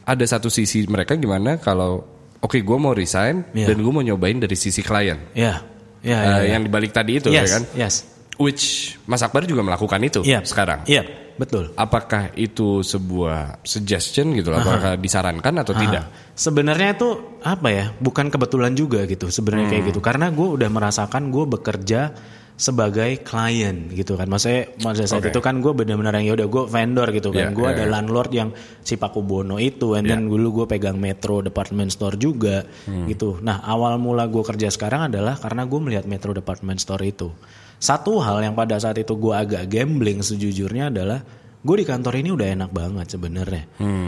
[0.02, 2.02] ada satu sisi mereka gimana kalau
[2.36, 3.68] oke gue mau resign Yeah.
[3.68, 5.20] dan gue mau nyobain dari sisi klien.
[5.32, 5.60] Ya.
[6.00, 6.56] Ya, Uh, ya, ya.
[6.56, 7.62] yang dibalik tadi itu yes, ya kan?
[7.76, 7.94] Yes.
[8.40, 10.40] Which Mas Akbar juga melakukan itu Iya.
[10.42, 10.88] sekarang.
[10.88, 11.04] Iya,
[11.36, 11.76] betul.
[11.76, 14.48] Apakah itu sebuah suggestion gitu?
[14.48, 14.58] loh?
[14.58, 16.02] Apakah disarankan atau tidak?
[16.02, 17.92] Ah, Sebenarnya itu apa ya?
[17.94, 19.28] Bukan kebetulan juga gitu.
[19.28, 19.72] Sebenarnya Hmm.
[19.76, 20.00] kayak gitu.
[20.00, 22.16] Karena gue udah merasakan gue bekerja
[22.56, 24.24] sebagai klien gitu kan.
[24.24, 25.32] Maksudnya pada saat Oke.
[25.32, 27.52] itu kan gue benar-benar yang ya udah gue vendor gitu kan.
[27.52, 27.90] Iya, gue iya, ada iya.
[27.90, 28.48] landlord yang
[28.80, 29.96] si Paku Bono itu.
[29.96, 33.04] And then dulu gue pegang Metro Department Store juga Hmm.
[33.04, 33.40] gitu.
[33.40, 37.32] Nah awal mula gue kerja sekarang adalah karena gue melihat Metro Department Store itu.
[37.80, 41.24] Satu hal yang pada saat itu gue agak gambling sejujurnya adalah
[41.60, 43.64] gue di kantor ini udah enak banget sebenarnya,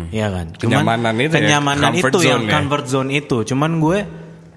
[0.09, 0.47] Iya kan?
[0.57, 2.53] Cuman Kenyamanan itu ya, kenyamanan comfort itu yang zone ya.
[2.53, 3.37] comfort zone itu.
[3.45, 3.99] Cuman gue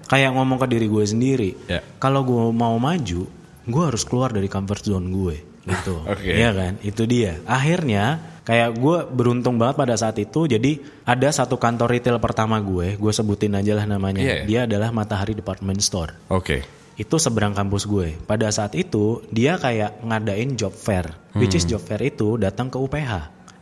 [0.04, 1.80] kayak ngomong ke diri gue sendiri, Ya.
[1.96, 3.24] kalau gue mau maju,
[3.64, 5.96] gue harus keluar dari comfort zone gue, gitu.
[6.12, 6.36] Oke.
[6.36, 6.72] Iya kan?
[6.80, 7.40] Itu dia.
[7.44, 8.04] Akhirnya
[8.44, 10.44] kayak gue beruntung banget pada saat itu.
[10.44, 14.24] Jadi ada satu kantor retail pertama gue, gue sebutin aja lah namanya.
[14.24, 14.36] Iya.
[14.44, 16.64] Dia adalah Matahari Department Store Oke.
[16.96, 18.16] Itu seberang kampus gue.
[18.22, 22.76] Pada saat itu dia kayak ngadain job fair, which is job fair itu datang ke
[22.76, 23.12] UPH.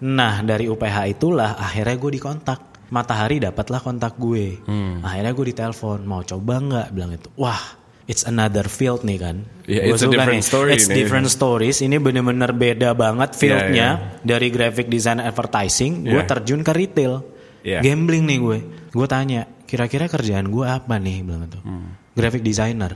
[0.00, 2.60] Nah dari UPH itulah akhirnya gue dikontak.
[2.84, 4.60] Matahari dapatlah kontak gue.
[5.00, 7.26] Akhirnya gue ditelepon mau coba nggak bilang itu.
[7.34, 7.58] Wah
[8.04, 9.36] it's another field nih kan.
[9.64, 10.46] Yeah, Gua it's a different nih.
[10.46, 10.94] story It's nih.
[10.94, 11.76] different stories.
[11.80, 13.88] Ini bener-bener beda banget fieldnya
[14.20, 16.04] dari graphic design advertising.
[16.04, 16.28] Gue Yeah.
[16.28, 17.24] terjun ke retail.
[17.64, 17.80] Yeah.
[17.80, 18.58] Gambling nih gue.
[18.92, 21.24] Gue tanya, kira-kira kerjaan gue apa nih?
[21.24, 21.58] Bilang gitu.
[21.64, 21.96] Hmm.
[22.12, 22.94] Graphic designer.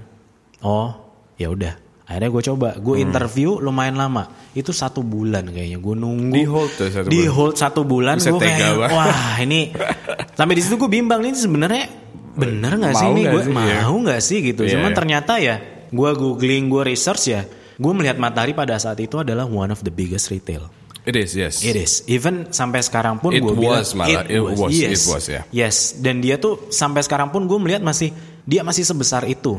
[0.61, 0.91] Oh,
[1.35, 1.75] ya udah.
[2.03, 3.05] Akhirnya gue coba, gue Hmm.
[3.05, 4.25] interview lumayan lama.
[4.51, 5.77] Itu satu bulan kayaknya.
[5.77, 6.33] Gue nunggu.
[6.33, 7.35] Di hold tuh satu Di bulan.
[7.37, 8.17] hold satu bulan.
[8.17, 8.91] Gue kayak, banget.
[8.91, 9.61] wah ini.
[10.39, 11.85] Sampai di situ gue bimbang nih sebenarnya
[12.33, 13.43] bener nggak sih ini gue?
[13.45, 13.83] Iya.
[13.83, 14.63] mau nggak sih gitu.
[14.65, 14.97] Iya, Cuman iya.
[14.97, 15.57] ternyata ya,
[15.91, 17.43] gue googling, gue research ya.
[17.77, 20.67] Gue melihat Matahari pada saat itu adalah one of the biggest retail.
[21.05, 21.61] It is, yes.
[21.61, 22.05] It is.
[22.05, 24.25] Even sampai sekarang pun It gue bilang was malah.
[24.25, 24.97] It was, Yes.
[24.97, 25.43] it was, ya.
[25.51, 25.77] Yes.
[25.95, 28.13] Dan dia tuh sampai sekarang pun gue melihat masih
[28.45, 29.57] dia masih sebesar itu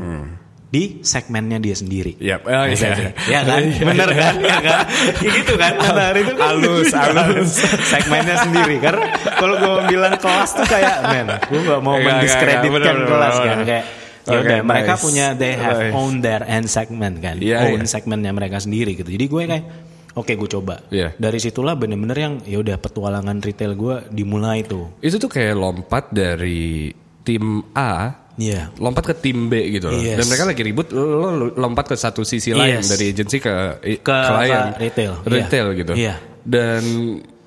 [0.69, 2.13] di segmennya dia sendiri.
[2.21, 2.45] Yap.
[2.45, 3.09] Oh, iya.
[3.25, 4.21] Ya kan, Iya, bener iya.
[4.21, 4.79] kan, ya kan,
[5.17, 7.51] ya gitu kan, Benar itu kan Halus, halus.
[7.89, 8.75] segmennya sendiri.
[8.77, 13.09] Karena kalau gue bilang kelas tuh kayak, men, gue gak mau enggak, mendiskreditkan enggak, bener,
[13.09, 13.67] kelas bener, kan, bener.
[13.67, 13.85] kayak
[14.29, 15.01] ya Oke, udah mereka nice.
[15.01, 15.93] punya they have Nice.
[15.97, 17.89] own their end segment kan, Iya, own iya.
[17.89, 19.09] segmennya mereka sendiri gitu.
[19.09, 19.65] Jadi gue kayak
[20.13, 20.85] Oke gue coba.
[20.89, 21.13] Iya.
[21.15, 24.89] Dari situlah bener-bener yang ya udah petualangan retail gue dimulai tuh.
[24.99, 28.71] Itu tuh kayak lompat dari tim A Iya.
[28.79, 29.99] lompat ke tim B gitu loh.
[29.99, 30.15] Yes.
[30.15, 32.87] Dan mereka lagi ribut, lo, lo lompat ke satu sisi lain Yes.
[32.87, 33.53] dari agensi ke
[33.99, 35.13] Ke- klien, ke retail.
[35.27, 35.77] retail Iya.
[35.77, 35.93] gitu.
[35.93, 36.15] Iya.
[36.41, 36.83] Dan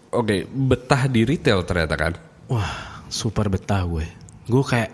[0.08, 2.12] oke, betah di retail ternyata kan.
[2.46, 4.04] Wah, super betah gue.
[4.44, 4.90] Gue kayak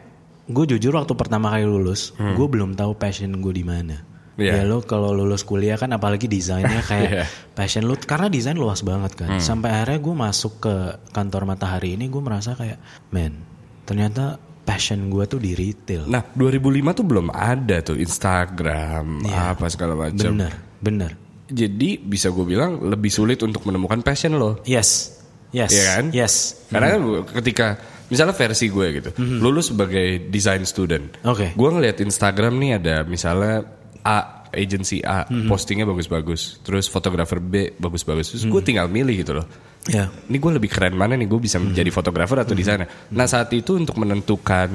[0.46, 3.98] gue jujur waktu pertama kali lulus, gue belum tahu passion gue di mana.
[3.98, 4.06] Hmm.
[4.38, 4.62] Iya.
[4.62, 7.24] Ya lo kalau lulus kuliah kan apalagi desainnya kayak Iya.
[7.52, 9.34] passion lu karena desain luas banget kan.
[9.34, 9.42] Hmm.
[9.42, 10.74] Sampai akhirnya gue masuk ke
[11.10, 12.78] kantor Matahari ini gue merasa kayak,
[13.10, 13.34] man,
[13.82, 16.04] ternyata passion gue tuh di retail.
[16.04, 19.56] Nah, 2005 tuh belum ada tuh Instagram, Iya.
[19.56, 20.36] apa segala macam.
[20.36, 21.10] bener, bener.
[21.48, 24.60] Jadi bisa gue bilang lebih sulit untuk menemukan passion lo.
[24.62, 25.16] Yes,
[25.48, 26.04] yes, Iya kan?
[26.12, 26.34] yes.
[26.68, 27.00] Karena kan
[27.40, 27.66] ketika
[28.06, 31.16] misalnya versi gue gitu, lulus sebagai design student.
[31.24, 31.56] Oke.
[31.56, 33.64] gue ngeliat Instagram nih ada misalnya
[34.04, 35.48] A agency A Mhm.
[35.48, 38.52] postingnya bagus-bagus, terus fotografer B bagus-bagus, terus Mhm.
[38.52, 39.46] gue tinggal milih gitu loh.
[39.88, 40.12] Ya.
[40.28, 42.86] Ini gue lebih keren mana nih gue bisa menjadi fotografer atau desainer.
[43.08, 44.68] Nah saat itu untuk menentukan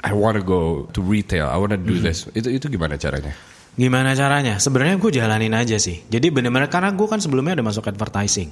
[0.00, 3.36] I wanna go to retail, I wanna do this, itu itu gimana caranya?
[3.78, 4.58] Gimana caranya?
[4.58, 6.02] Sebenarnya gue jalanin aja sih.
[6.10, 8.50] Jadi bener-bener karena gue kan sebelumnya udah masuk advertising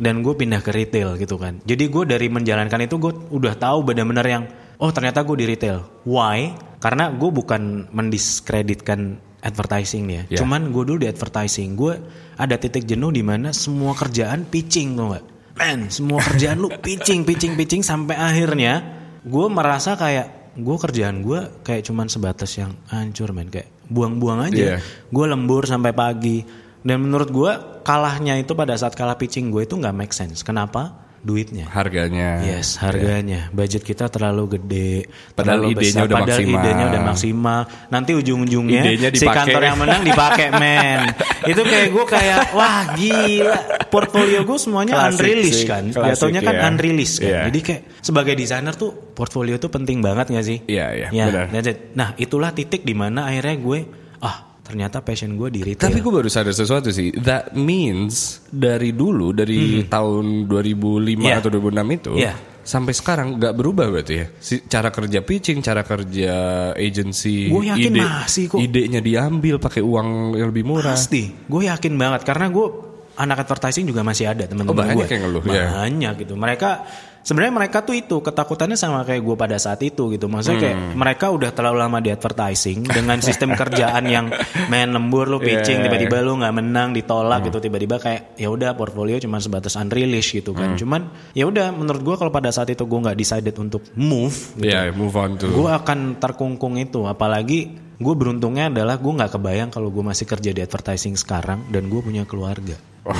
[0.00, 1.60] dan gue pindah ke retail gitu kan.
[1.66, 4.42] Jadi gue dari menjalankan itu gue udah tahu bener-bener yang
[4.80, 5.84] oh ternyata gue di retail.
[6.08, 6.56] Why?
[6.80, 10.24] Karena gue bukan mendiskreditkan advertising nih ya.
[10.32, 10.38] Ya.
[10.40, 11.98] Cuman gue dulu di advertising gue
[12.40, 15.24] ada titik jenuh di mana semua kerjaan pitching tuh nggak?
[15.52, 18.80] Man, semua kerjaan lu pitching, pitching, pitching sampai akhirnya
[19.22, 24.76] gue merasa kayak gue kerjaan gue kayak cuman sebatas yang hancur men kayak buang-buang aja.
[24.76, 24.78] Iya.
[25.12, 26.44] Gue lembur sampai pagi.
[26.82, 27.52] Dan menurut gue
[27.86, 30.42] kalahnya itu pada saat kalah pitching gue itu nggak make sense.
[30.42, 31.11] Kenapa?
[31.22, 31.70] Duitnya.
[31.70, 32.42] Harganya?
[32.42, 33.46] Yes, harganya.
[33.48, 36.02] Budget kita terlalu gede, Padahal terlalu idenya besar.
[36.02, 36.58] udah Padahal maksimal.
[36.58, 37.60] idenya udah maksimal.
[37.88, 38.82] Nanti ujung-ujungnya
[39.14, 41.00] si kantor yang menang dipakai men.
[41.42, 43.58] itu kayak gue kayak wah gila.
[43.86, 45.84] Portfolio gue semuanya Klasik unreleased sih, kan.
[45.88, 46.62] klasik Jatuhnya kan ya.
[46.66, 47.28] unreleased kan.
[47.28, 47.40] Iya.
[47.46, 50.58] Jadi kayak sebagai desainer tuh portfolio tuh penting banget gak sih?
[50.66, 51.46] Iya, iya, Ya, benar.
[51.50, 51.78] that's it.
[51.94, 53.78] Nah itulah titik di mana akhirnya gue
[54.62, 55.90] ternyata passion gue di retail.
[55.90, 57.10] Tapi gue baru sadar sesuatu sih.
[57.18, 61.26] That means dari dulu dari tahun 2005 Hmm.
[61.26, 61.34] Iya.
[61.36, 62.34] atau 2006 itu Iya.
[62.62, 64.26] sampai sekarang nggak berubah berarti ya.
[64.38, 66.34] Si, cara kerja pitching, cara kerja
[66.72, 68.58] agency, Gua yakin masih kok.
[68.58, 70.94] idenya diambil pakai uang yang lebih murah.
[70.94, 72.66] Pasti, gue yakin banget karena gue
[73.12, 75.10] anak advertising juga masih ada teman-teman Oh, banyak gue.
[75.10, 75.66] yang ngeluh, ya.
[75.74, 76.32] Banyak gitu.
[76.32, 76.70] Mereka
[77.22, 80.26] sebenarnya mereka tuh itu ketakutannya sama kayak gue pada saat itu gitu.
[80.26, 80.94] Maksudnya kayak Hmm.
[80.94, 84.26] mereka udah terlalu lama di advertising dengan sistem kerjaan yang
[84.66, 89.16] main lembur lu pitching tiba-tiba lu nggak menang ditolak gitu tiba-tiba kayak ya udah portfolio
[89.16, 90.58] cuma sebatas unreleased gitu Hmm.
[90.58, 90.70] kan.
[90.74, 94.68] Cuman ya udah menurut gue kalau pada saat itu gue nggak decided untuk move gitu,
[94.68, 95.46] Ya, move on to.
[95.46, 100.50] gue akan terkungkung itu apalagi gue beruntungnya adalah gue nggak kebayang kalau gue masih kerja
[100.50, 102.74] di advertising sekarang dan gue punya keluarga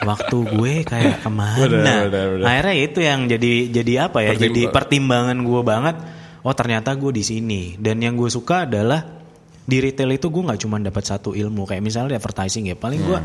[0.00, 1.56] waktu gue kayak ke mana?
[1.58, 2.44] Benar, benar, benar.
[2.46, 4.30] akhirnya itu yang jadi jadi apa ya?
[4.30, 5.38] Pertimba- jadi pertimbangan.
[5.40, 5.96] gue banget.
[6.40, 7.62] Oh ternyata gue di sini.
[7.74, 9.04] Dan yang gue suka adalah
[9.62, 11.64] di retail itu gue nggak cuma dapat satu ilmu.
[11.64, 12.74] Kayak misalnya advertising ya.
[12.74, 13.18] Paling gue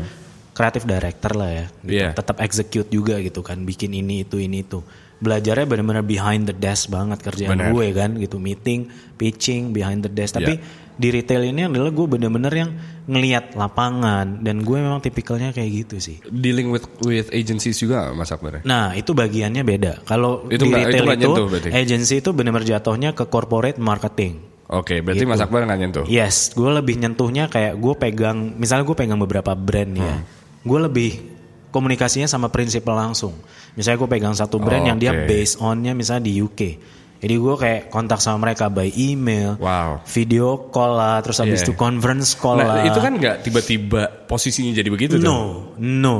[0.52, 1.66] kreatif director lah ya.
[1.80, 1.92] Gitu.
[1.94, 2.08] Iya.
[2.12, 3.62] tetap execute juga gitu kan.
[3.62, 4.84] Bikin ini itu ini itu.
[5.16, 7.72] Belajarnya benar-benar behind the desk banget kerjaan Benar.
[7.72, 8.36] gue kan gitu.
[8.36, 8.84] Meeting
[9.16, 10.36] pitching behind the desk.
[10.36, 10.84] Tapi Iya.
[10.96, 12.70] Di retail ini adalah gue bener-bener yang
[13.04, 18.28] ngelihat lapangan dan gue memang tipikalnya kayak gitu sih Dealing with with agencies juga Mas
[18.28, 18.62] Akbar ya?
[18.64, 19.92] Nah itu bagiannya beda.
[20.02, 21.68] Kalau Itu di nggak- itu retail itu, berarti?
[21.70, 24.40] agency itu benar-benar jatuhnya ke corporate marketing.
[24.66, 25.30] Oke, berarti Gitu.
[25.30, 26.04] Mas Akbar nggak nyentuh.
[26.06, 30.26] Yes, gue lebih nyentuhnya kayak gue pegang, misalnya gue pegang beberapa brand ya, Hmm.
[30.62, 31.10] gue lebih
[31.68, 33.36] komunikasinya sama prinsipal langsung.
[33.74, 35.28] Misalnya gue pegang satu brand Oh, yang dia oke.
[35.28, 36.60] based onnya misalnya di UK.
[37.16, 40.04] Jadi gue kayak kontak sama mereka by email, Wow.
[40.04, 41.66] video call lah, terus habis Iya.
[41.68, 42.84] itu conference call Nah, lah.
[42.84, 45.24] itu kan nggak tiba-tiba posisinya jadi begitu tuh.
[45.24, 45.38] No,
[45.78, 46.16] no.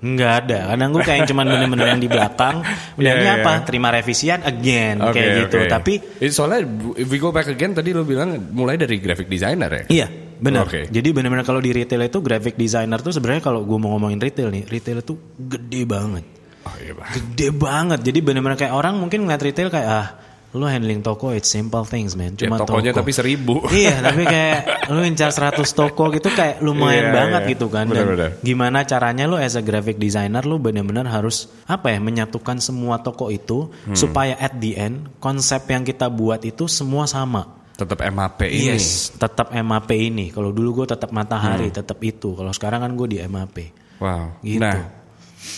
[0.00, 0.58] Nggak ada.
[0.72, 2.64] Kadang gue kayak cuman bener-bener yang di belakang.
[2.98, 3.44] Udah ini iya.
[3.44, 3.60] apa?
[3.62, 4.96] Terima revisian again.
[4.96, 5.56] Oke, kayak gitu.
[5.60, 5.68] oke.
[5.68, 5.92] Tapi
[6.24, 6.64] Itu soalnya
[6.96, 9.84] if we go back again tadi lo bilang mulai dari graphic designer ya.
[9.92, 10.06] iya
[10.40, 10.64] benar.
[10.64, 10.88] Oke.
[10.88, 14.48] Jadi bener-bener kalau di retail itu graphic designer tuh sebenarnya kalau gue mau ngomongin retail
[14.48, 14.64] nih.
[14.64, 16.24] Retail itu gede banget.
[16.64, 17.06] Oh iya Pak.
[17.20, 18.00] Gede banget.
[18.00, 20.06] Jadi bener-bener kayak orang mungkin ngeliat retail kayak ah
[20.50, 22.34] lu handling toko it's simple things man.
[22.34, 23.00] Ya, Cuma tokonya toko.
[23.00, 23.54] tapi seribu.
[23.70, 24.58] iya, tapi kayak
[24.88, 27.50] lu incar 100 toko gitu kayak lumayan Iya, banget iya.
[27.54, 27.84] gitu kan.
[27.84, 28.30] Dan Benar-benar.
[28.40, 33.28] gimana caranya lu as a graphic designer lu benar-benar harus apa ya menyatukan semua toko
[33.28, 33.94] itu Hmm.
[33.94, 37.46] supaya at the end konsep yang kita buat itu semua sama.
[37.72, 38.74] Tetap MAP ini.
[38.74, 40.28] Yes, tetap MAP ini.
[40.28, 41.78] Kalau dulu gue tetap matahari, Hmm.
[41.78, 42.34] tetap itu.
[42.34, 43.56] Kalau sekarang kan gue di MAP.
[43.96, 44.36] Wow.
[44.40, 44.58] Gitu.
[44.58, 44.84] Nah,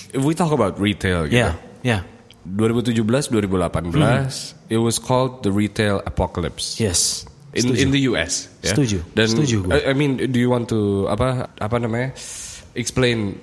[0.09, 1.41] if we talk about retail gitu.
[1.41, 2.07] Ya, ya.
[2.47, 6.79] 2017 2018 it was called the retail apocalypse.
[6.79, 7.27] Yes.
[7.53, 7.81] In, Setuju.
[7.85, 8.49] in the US.
[8.65, 8.73] ya.
[8.73, 8.99] Setuju.
[9.13, 9.73] Dan Setuju gue.
[9.77, 12.17] I, I mean, do you want to apa apa namanya?
[12.73, 13.37] Explain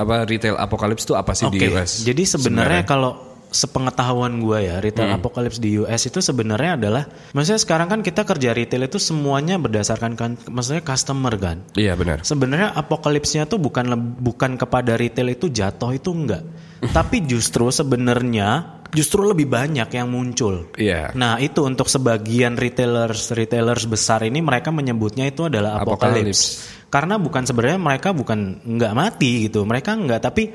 [0.00, 2.08] apa retail apocalypse itu apa sih Oke, di US?
[2.08, 7.90] jadi sebenarnya kalau sepengetahuan gue ya retail apocalypse di US itu sebenarnya adalah maksudnya sekarang
[7.90, 12.22] kan kita kerja retail itu semuanya berdasarkan kan maksudnya customer kan Iya benar.
[12.22, 13.90] sebenarnya apokalipsnya tuh bukan
[14.22, 16.46] bukan kepada retail itu jatuh itu enggak
[16.88, 20.72] tapi justru sebenarnya justru lebih banyak yang muncul.
[20.74, 21.14] Iya.
[21.14, 27.46] nah itu untuk sebagian retailers retailers besar ini mereka menyebutnya itu adalah apokalips karena bukan
[27.46, 29.62] sebenarnya mereka bukan nggak mati gitu.
[29.62, 30.50] Mereka nggak tapi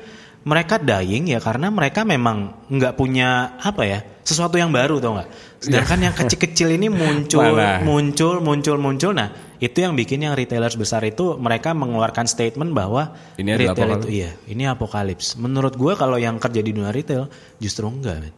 [0.46, 5.28] mereka dying ya karena mereka memang nggak punya apa ya sesuatu yang baru tau nggak?
[5.64, 9.12] Sedangkan yang kecil-kecil ini muncul muncul muncul muncul.
[9.16, 14.04] Nah itu yang bikin yang retailers besar itu mereka mengeluarkan statement bahwa Ini retail apokalips.
[14.04, 18.34] itu iya ini apokalips menurut gue kalau yang kerja di dunia retail justru enggak men.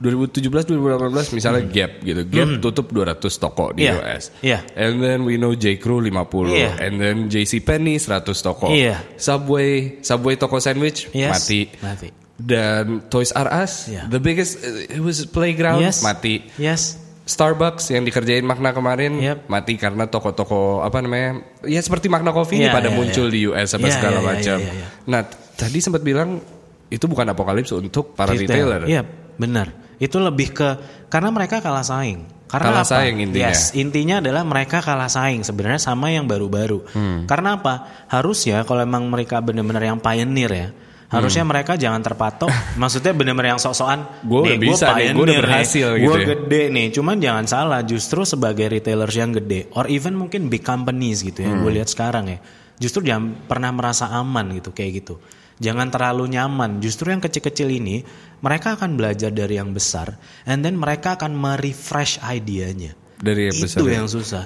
[0.00, 2.24] 2017 2018 misalnya Gap gitu.
[2.24, 4.00] Gap tutup 200 toko di Hmm.
[4.00, 4.24] Iya, US.
[4.40, 4.58] iya.
[4.72, 6.72] And then we know J Crew 50 Iya.
[6.80, 8.72] and then JC Penney 100 toko.
[8.72, 8.96] Iya.
[9.20, 11.68] Subway, Subway toko sandwich Yes, mati.
[11.84, 12.08] mati.
[12.40, 14.08] Dan Toys R Us, Iya.
[14.08, 16.48] the biggest it was playground yes mati.
[16.56, 16.96] yes
[17.30, 19.46] Starbucks yang dikerjain Magna kemarin Yep.
[19.46, 23.32] mati karena toko-toko apa namanya ya seperti Magna Coffee ini Iya, pada iya, muncul iya.
[23.32, 24.58] di US apa Iya, segala iya, iya, macam.
[24.58, 24.86] iya, iya.
[25.06, 25.20] Nah
[25.54, 26.42] tadi sempat bilang
[26.90, 28.50] itu bukan apokalips untuk para Retail.
[28.66, 28.82] retailer.
[28.84, 29.02] Iya,
[29.38, 29.70] benar.
[29.96, 30.68] Itu lebih ke
[31.06, 32.26] karena mereka kalah saing.
[32.50, 32.92] Karena Kalah apa?
[32.98, 33.54] saing intinya.
[33.54, 36.82] Yes, intinya adalah mereka kalah saing sebenarnya sama yang baru-baru.
[36.90, 37.22] Hmm.
[37.30, 37.86] Karena apa?
[38.10, 40.68] Harusnya kalau emang mereka benar-benar yang pioneer ya,
[41.10, 42.48] harusnya mereka jangan terpatok.
[42.80, 44.00] maksudnya benar-benar yang sok-sokan.
[44.06, 44.24] Hmm.
[44.24, 46.86] Gua udah "Nih, bisa gua udah berhasil gue gitu ya." gede nih.
[46.94, 51.60] Cuman jangan salah, justru sebagai retailers yang gede, or even mungkin big companies gitu yang
[51.60, 51.66] Hmm.
[51.66, 52.38] gue lihat sekarang ya,
[52.78, 55.18] justru jangan pernah merasa aman gitu kayak gitu.
[55.60, 56.80] Jangan terlalu nyaman.
[56.80, 58.00] Justru yang kecil-kecil ini
[58.40, 60.16] mereka akan belajar dari yang besar,
[60.48, 62.96] and then mereka akan merefresh idenya.
[63.20, 63.92] Dari yang Itu besar ya.
[64.00, 64.44] yang susah.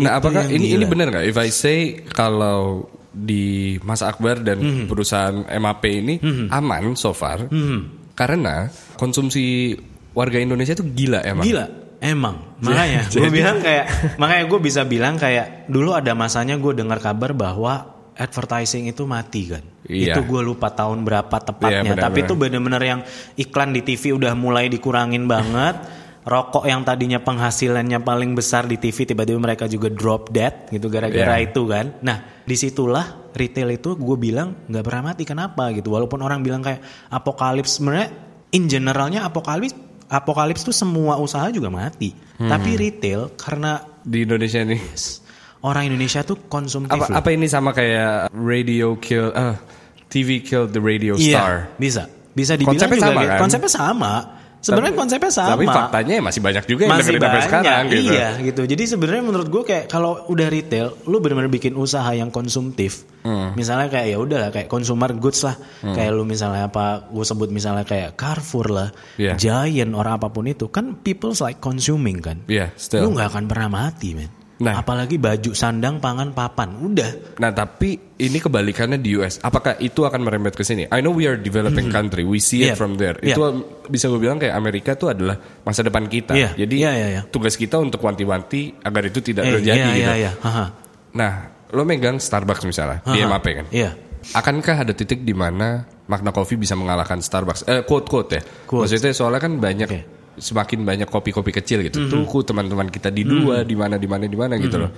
[0.00, 1.28] Nah, Itu apakah ini ini benar nggak?
[1.28, 3.44] If I say kalau di
[3.80, 4.84] Mas Akbar dan Hmm.
[4.84, 6.14] perusahaan MAP ini
[6.48, 8.12] aman so far, Hmm.
[8.12, 8.68] karena
[9.00, 9.72] konsumsi
[10.12, 11.44] warga Indonesia itu gila emang.
[11.44, 11.64] Gila,
[11.98, 12.36] emang.
[12.60, 13.84] Makanya gue bilang kayak,
[14.16, 19.48] makanya gue bisa bilang kayak dulu ada masanya gue dengar kabar bahwa advertising itu mati
[19.48, 19.64] kan.
[19.84, 20.16] Iya.
[20.16, 21.84] Itu gue lupa tahun berapa tepatnya.
[21.84, 22.28] Iya, benar, Tapi benar.
[22.28, 23.00] itu bener-bener yang
[23.34, 25.76] iklan di TV udah mulai dikurangin banget.
[26.26, 31.38] Rokok yang tadinya penghasilannya paling besar di TV tiba-tiba mereka juga drop dead gitu gara-gara
[31.38, 31.46] Iya.
[31.46, 31.94] itu kan.
[32.02, 35.94] Nah di situlah retail itu gue bilang nggak pernah mati kenapa gitu.
[35.94, 38.10] Walaupun orang bilang kayak apokalips sebenarnya
[38.50, 42.10] in generalnya apokalips apokalips tuh semua usaha juga mati.
[42.42, 42.50] Hmm.
[42.50, 44.82] Tapi retail karena Di Indonesia nih.
[45.62, 47.16] orang Indonesia tuh konsumtif Apa, loh.
[47.18, 49.58] apa ini sama kayak radio kill, ah,
[50.06, 51.54] TV kill the radio Iya, star?
[51.74, 52.02] bisa.
[52.30, 53.38] Bisa dibilang Konsepnya juga sama, kan?
[53.40, 54.12] Konsepnya sama.
[54.66, 55.54] Sebenarnya konsepnya sama.
[55.54, 58.10] Tapi faktanya ya masih banyak juga yang masih banyak, sekarang gitu.
[58.10, 58.62] Iya gitu.
[58.66, 63.06] Jadi sebenarnya menurut gue kayak kalau udah retail, lu benar-benar bikin usaha yang konsumtif.
[63.22, 63.54] Hmm.
[63.54, 65.54] Misalnya kayak ya udah lah kayak consumer goods lah.
[65.82, 69.38] Kayak lu misalnya apa gue sebut misalnya kayak Carrefour lah, Iya.
[69.38, 72.42] Giant orang apa pun itu kan people's like consuming kan.
[72.50, 73.06] Iya, still.
[73.06, 74.45] Lu nggak akan pernah mati men.
[74.56, 74.80] Nah.
[74.80, 77.36] Apalagi baju sandang pangan papan udah.
[77.36, 79.36] Nah tapi ini kebalikannya di US.
[79.44, 80.88] Apakah itu akan merembet ke sini?
[80.88, 82.78] I know we are developing country, we see it Yeah.
[82.80, 83.20] from there.
[83.20, 83.36] Yeah.
[83.36, 83.42] Itu
[83.86, 86.32] bisa gue bilang kayak Amerika itu adalah masa depan kita.
[86.32, 86.56] Yeah.
[86.56, 87.24] Jadi Yeah, yeah, yeah.
[87.28, 90.12] tugas kita untuk wanti-wanti agar itu tidak Eh, terjadi iya, gitu.
[90.16, 90.32] iya.
[90.40, 90.64] Haha.
[91.12, 91.32] Nah
[91.68, 93.28] lo megang Starbucks misalnya di Haha.
[93.28, 93.66] MAP kan?
[93.68, 93.90] Iya.
[94.32, 97.68] Akankah ada titik di mana Magna Coffee bisa mengalahkan Starbucks?
[97.68, 98.42] Eh quote quote ya.
[98.64, 98.88] Quote.
[98.88, 100.00] Maksudnya soalnya kan banyak Oke.
[100.36, 102.04] Semakin banyak kopi-kopi kecil gitu.
[102.04, 102.10] Mhm.
[102.12, 104.90] Tuku teman-teman kita di dua, di mana di mana di mana gitu loh.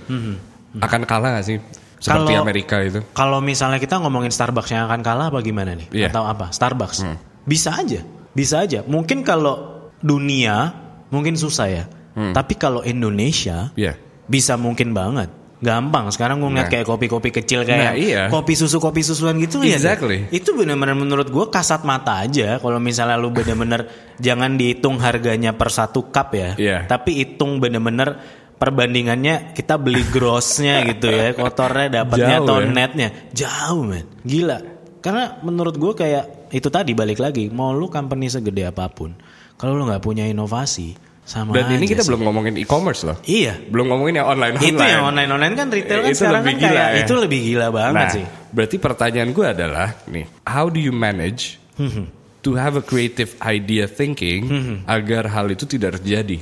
[0.79, 1.57] Akan kalah gak sih?
[1.99, 2.99] Seperti Kalau- Amerika itu.
[3.11, 5.87] Kalau misalnya kita ngomongin Starbucks yang akan kalah apa gimana nih?
[5.91, 6.07] Iya.
[6.11, 6.51] Atau apa?
[6.51, 7.03] Starbucks.
[7.43, 8.05] Bisa aja.
[8.31, 8.85] Bisa aja.
[8.87, 10.71] Mungkin kalau dunia
[11.09, 11.83] mungkin susah ya.
[12.15, 13.95] Tapi kalau Indonesia Iya.
[14.27, 15.31] bisa mungkin banget.
[15.59, 16.07] Gampang.
[16.07, 16.73] Sekarang gue ngeliat Nah.
[16.73, 18.23] kayak kopi-kopi kecil kayak Nah, iya.
[18.31, 19.75] kopi susu kopi susuan gitu ya.
[19.75, 20.31] Exactly.
[20.31, 22.63] Itu benar-benar menurut gue kasat mata aja.
[22.63, 23.83] Kalau misalnya lu benar-benar
[24.23, 26.49] jangan dihitung harganya per satu cup ya.
[26.55, 26.77] Iya.
[26.87, 28.15] Tapi hitung benar-benar
[28.55, 31.35] perbandingannya kita beli grossnya gitu ya.
[31.35, 32.67] Kotornya dapatnya atau ya.
[32.71, 34.07] netnya jauh men.
[34.23, 34.57] Gila.
[34.99, 37.51] Karena menurut gue kayak itu tadi balik lagi.
[37.51, 39.15] Mau lu company segede apa pun,
[39.55, 40.95] kalau lu nggak punya inovasi
[41.29, 42.09] sama Dan ini kita sih.
[42.09, 43.17] belum ngomongin e-commerce loh.
[43.21, 43.61] Iya.
[43.63, 44.73] Belum ngomongin yang online online.
[44.73, 46.99] Itu yang online online kan retail kan Itu sekarang kan lebih gila kayak ya.
[46.99, 48.25] itu lebih gila banget Nah, sih.
[48.49, 53.85] berarti pertanyaan gue adalah nih, how do you manage Hmm, to have a creative idea
[53.85, 54.49] thinking
[54.83, 56.41] agar hal itu tidak terjadi?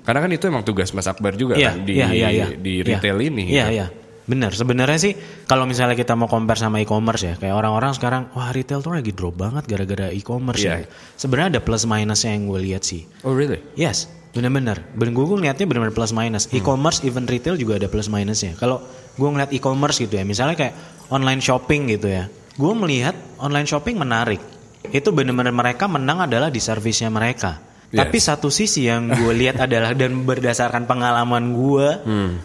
[0.00, 1.60] Karena kan itu emang tugas Mas Akbar juga Hmm.
[1.60, 2.46] Iya, kan di iya, iya, iya.
[2.50, 2.84] di Iya.
[2.88, 3.44] retail ini.
[3.46, 3.76] Iya, gitu.
[3.76, 3.86] iya.
[4.24, 5.12] Benar, sebenarnya sih
[5.44, 9.12] kalau misalnya kita mau compare sama e-commerce ya, kayak orang-orang sekarang wah retail tuh lagi
[9.12, 10.80] drop banget gara-gara e-commerce Iya.
[10.80, 10.88] ya.
[11.20, 13.04] Sebenarnya ada plus minusnya yang gue lihat sih.
[13.20, 13.60] Oh really?
[13.76, 14.80] Yes, benar-benar.
[14.96, 16.48] Ben gue ngeliatnya benar-benar plus minus.
[16.48, 16.56] Hmm.
[16.56, 18.56] E-commerce even retail juga ada plus minusnya.
[18.56, 18.80] Kalau
[19.14, 20.72] gue ngeliat e-commerce gitu ya, misalnya kayak
[21.12, 22.24] online shopping gitu ya,
[22.56, 24.40] gue melihat online shopping menarik.
[24.84, 27.56] itu benar-benar mereka menang adalah di servisnya mereka.
[27.94, 28.00] Yes.
[28.02, 31.88] Tapi satu sisi yang gue lihat adalah dan berdasarkan pengalaman gue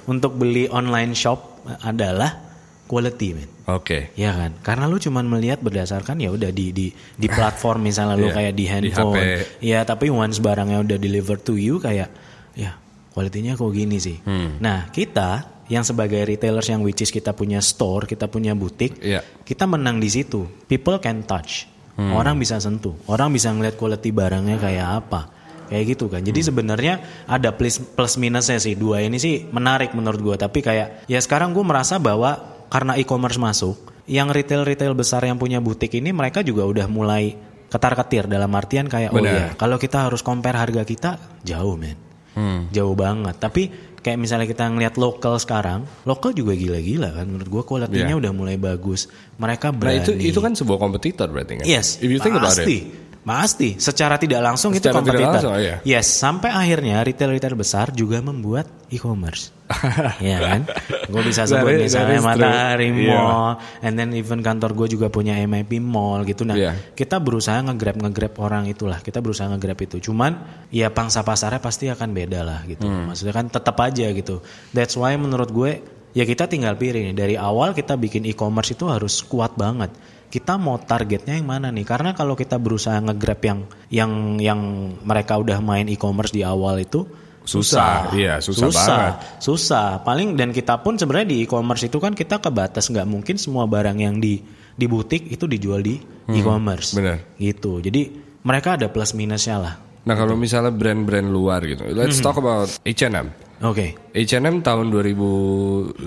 [0.05, 2.37] untuk beli online shop adalah
[2.85, 3.49] quality, man.
[3.67, 4.13] Oke.
[4.13, 8.29] Ya kan, karena lu cuman melihat berdasarkan ya udah di di di platform misalnya lu
[8.29, 9.61] Iya, kayak di di handphone, HP.
[9.61, 12.09] ya tapi once barangnya udah deliver to you kayak
[12.53, 12.77] ya
[13.09, 14.17] kualitinya kok gini sih.
[14.21, 14.57] Hmm.
[14.57, 15.29] Nah kita
[15.65, 19.21] yang sebagai retailers yang which is kita punya store, kita punya butik, Iya.
[19.45, 20.45] kita menang di situ.
[20.65, 22.09] People can touch, Hmm.
[22.13, 25.21] orang bisa sentuh, orang bisa ngeliat quality barangnya kayak apa.
[25.69, 26.19] Kayak gitu kan.
[26.19, 26.29] Hmm.
[26.33, 26.93] Jadi sebenarnya
[27.25, 28.73] ada plus plus minusnya sih.
[28.73, 30.35] Dua ini sih menarik menurut gue.
[30.35, 32.35] Tapi kayak ya sekarang gue merasa bahwa
[32.67, 37.33] karena e-commerce masuk, yang retail-retail besar yang punya butik ini mereka juga udah mulai
[37.69, 39.29] ketar-ketir dalam artian kayak oh Benar.
[39.29, 41.93] ya kalau kita harus compare harga kita jauh men,
[42.33, 42.65] Hmm.
[42.73, 43.37] jauh banget.
[43.37, 47.25] Tapi kayak misalnya kita ngelihat lokal sekarang, lokal juga gila-gila kan.
[47.25, 48.21] Menurut gue kualitinya Iya.
[48.21, 49.05] udah mulai bagus.
[49.37, 50.01] Mereka Nah berani.
[50.01, 51.65] itu itu kan sebuah kompetitor berarti kan?
[51.65, 52.77] Yes, If you think about pasti.
[52.79, 53.08] it.
[53.19, 55.33] Pasti, secara tidak langsung itu Secara tidak kompetitor.
[55.37, 55.75] langsung, iya.
[55.83, 59.53] Yes, sampai akhirnya retail-retail besar juga membuat e-commerce.
[60.19, 60.61] Iya kan?
[61.05, 62.29] Gue bisa sebut That is- misalnya is true.
[62.41, 63.13] Matahari Iya.
[63.13, 66.41] Mall, and then even kantor gue juga punya MIP Mall gitu.
[66.41, 66.73] Nah, Iya.
[66.97, 68.97] kita berusaha nge-grab nge-grab orang itulah.
[68.97, 70.01] Kita berusaha nge-grab itu.
[70.01, 70.31] Cuman
[70.67, 72.83] ya pangsa pasarnya pasti akan beda lah gitu.
[72.83, 73.13] Hmm.
[73.13, 74.41] Maksudnya kan tetap aja gitu.
[74.71, 75.71] That's why menurut gue
[76.09, 77.13] ya kita tinggal pilih nih.
[77.13, 79.93] Dari awal kita bikin e-commerce itu harus kuat banget.
[80.29, 81.83] Kita mau targetnya yang mana nih?
[81.83, 84.59] Karena kalau kita berusaha nge-grab yang yang yang
[85.01, 87.05] mereka udah main e-commerce di awal itu
[87.39, 89.13] Susah, iya, susah banget.
[89.41, 93.65] susah paling dan kita pun sebenarnya di e-commerce itu kan kita kebatas nggak mungkin semua
[93.65, 94.37] barang yang di
[94.77, 95.97] di butik itu dijual di
[96.29, 97.17] e-commerce Hmm, benar.
[97.41, 98.05] gitu jadi
[98.45, 103.29] mereka ada plus minusnya lah Nah kalau misalnya brand-brand luar gitu, let's talk about H&M.
[103.59, 105.99] Oke H&M tahun 2015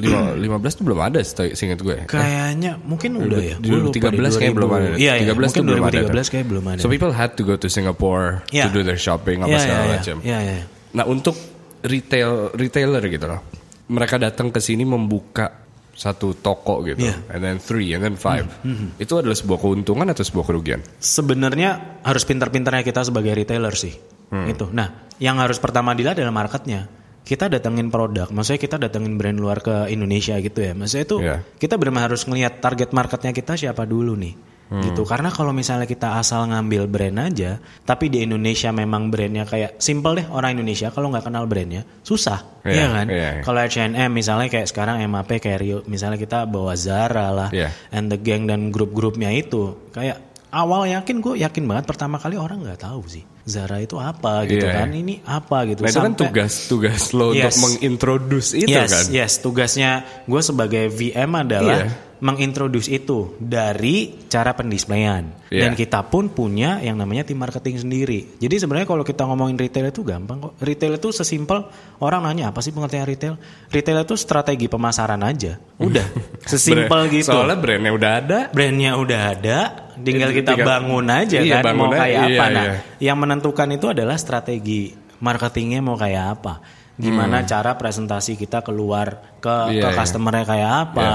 [0.79, 1.97] tuh belum ada seingat gue.
[2.05, 4.89] kayaknya mungkin udah ya Gua lupa 2013 deh, kayaknya belum ada.
[4.91, 4.99] 2000.
[4.99, 6.01] iya, iya, 13 mungkin tuh belum ada.
[6.09, 8.65] 2013 kayak belum ada So people had to go to Singapore Iya.
[8.67, 9.97] to do their shopping apa Iya, segala iya, iya.
[9.97, 10.17] macam.
[10.21, 10.55] Iya, iya.
[10.93, 11.37] Nah untuk
[11.83, 13.41] retail retailer gitu loh,
[13.89, 15.61] mereka datang ke sini membuka
[15.93, 17.15] satu toko gitu, Iya.
[17.15, 18.49] Hmm, and then three, and then five.
[18.97, 20.81] Itu adalah sebuah keuntungan atau sebuah kerugian?
[20.97, 23.93] sebenarnya harus pintar-pintarnya kita sebagai retailer sih.
[24.33, 24.49] Hmm.
[24.49, 24.73] Itu.
[24.73, 24.89] Nah,
[25.19, 26.89] yang harus pertama dilihat adalah marketnya.
[27.23, 30.75] Kita datengin produk, maksudnya kita datengin brand luar ke Indonesia gitu ya.
[30.75, 31.37] Maksudnya itu Iya.
[31.57, 34.35] kita benar harus ngelihat target marketnya kita siapa dulu nih.
[34.73, 34.81] Hmm.
[34.81, 35.05] Gitu.
[35.05, 40.17] Karena kalau misalnya kita asal ngambil brand aja, tapi di Indonesia memang brandnya kayak simple
[40.17, 43.07] deh orang Indonesia kalau nggak kenal brandnya susah, Iya, Iya kan?
[43.13, 43.43] iya, iya.
[43.45, 47.69] Kalau H&M misalnya kayak sekarang MAP kayak Rio, misalnya kita bawa Zara lah, Iya.
[47.93, 52.61] and the gang dan grup-grupnya itu kayak awal yakin gue yakin banget pertama kali orang
[52.65, 54.87] nggak tahu sih Zara itu apa gitu Iya.
[54.87, 57.59] kan ini apa gitu Nah itu kan tugas tugas lo Yes.
[57.59, 59.05] untuk mengintroduce itu yes, kan.
[59.11, 59.91] yes tugasnya
[60.25, 62.12] gue sebagai VM adalah Iya.
[62.23, 65.69] Mengintroduce itu dari cara pendisplayan Iya.
[65.69, 69.85] dan kita pun punya yang namanya tim marketing sendiri jadi sebenarnya kalau kita ngomongin retail
[69.85, 71.67] itu gampang kok retail itu sesimpel
[71.99, 73.35] orang nanya apa sih pengertian retail
[73.69, 76.07] retail itu strategi pemasaran aja udah
[76.49, 78.39] sesimpel gitu Soalnya brandnya udah ada.
[78.49, 79.59] brandnya udah ada,
[79.99, 82.45] tinggal kita Tinggal- bangun aja Iya, kan bangun mau kayak iya, apa.
[82.49, 82.77] Nah, iya.
[83.03, 84.81] yang menentukan itu adalah strategi
[85.19, 86.55] marketingnya mau kayak apa,
[86.95, 89.69] gimana cara presentasi kita keluar ke Hmm.
[89.71, 89.97] Iya, ke iya.
[89.97, 91.09] customernya kayak apa.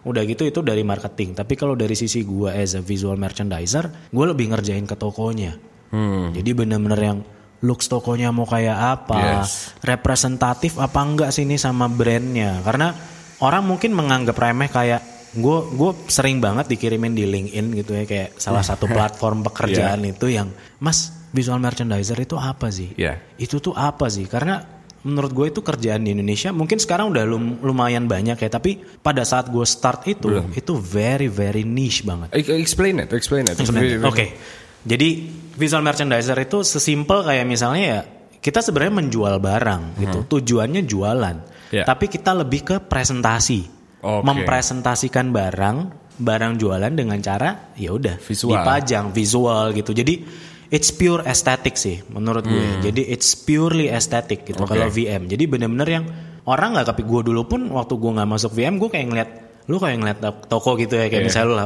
[0.00, 1.36] Udah gitu itu dari marketing.
[1.36, 5.60] Tapi kalau dari sisi gua as a visual merchandiser, gue lebih ngerjain ke tokonya.
[5.92, 6.32] Hmm.
[6.32, 7.18] Jadi bener-bener yang
[7.60, 9.76] looks tokonya mau kayak apa, Yes.
[9.84, 12.64] representatif apa enggak sih ini sama brandnya.
[12.64, 12.96] Karena
[13.44, 18.40] orang mungkin menganggap remeh kayak gue gue sering banget dikirimin di LinkedIn gitu ya kayak
[18.40, 20.50] salah satu platform pekerjaan itu yang
[20.82, 22.96] Mas visual merchandiser itu apa sih?
[22.96, 23.20] Iya.
[23.36, 24.24] Itu tuh apa sih?
[24.26, 28.76] Karena menurut gue itu kerjaan di Indonesia mungkin sekarang udah lum- lumayan banyak ya tapi
[29.00, 32.28] pada saat gue start itu itu very very niche banget.
[32.36, 33.56] Explain it, explain it.
[33.56, 34.04] Sebenarnya.
[34.04, 34.36] Oke.
[34.80, 35.08] Jadi
[35.56, 38.00] visual merchandiser itu sesimpel kayak misalnya ya
[38.40, 40.18] kita sebenarnya menjual barang gitu.
[40.36, 41.36] Tujuannya jualan.
[41.72, 41.84] Ya.
[41.84, 43.60] Tapi kita lebih ke presentasi.
[44.00, 44.24] Oke.
[44.24, 45.76] Mempresentasikan barang,
[46.16, 49.92] barang jualan dengan cara ya udah dipajang visual gitu.
[49.92, 50.24] Jadi
[50.70, 52.86] it's pure aesthetic sih menurut gue.
[52.86, 54.72] Jadi it's purely aesthetic gitu Oke.
[54.72, 55.26] kalau VM.
[55.26, 56.04] Jadi bener-bener yang
[56.46, 59.30] orang nggak kepik gue dulu pun waktu gue nggak masuk VM gue kayak ngeliat
[59.66, 61.28] lu kayak ngeliat toko gitu ya kayak Iya.
[61.28, 61.56] misalnya lu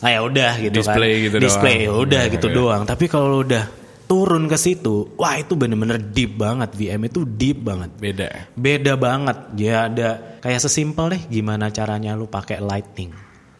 [0.00, 1.82] ah ya udah gitu Display kan gitu display doang.
[1.82, 2.54] ya udah Iya, gitu iya.
[2.54, 3.64] doang tapi kalau udah
[4.06, 8.28] turun ke situ wah itu bener-bener deep banget VM itu deep banget Beda.
[8.54, 10.08] beda banget ya ada
[10.38, 13.10] kayak sesimpel deh gimana caranya lu pakai lighting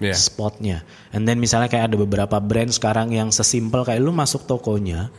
[0.01, 0.17] Iya.
[0.17, 0.81] spotnya
[1.13, 5.13] and then misalnya kayak ada beberapa brand sekarang yang sesimpel kayak lu masuk tokonya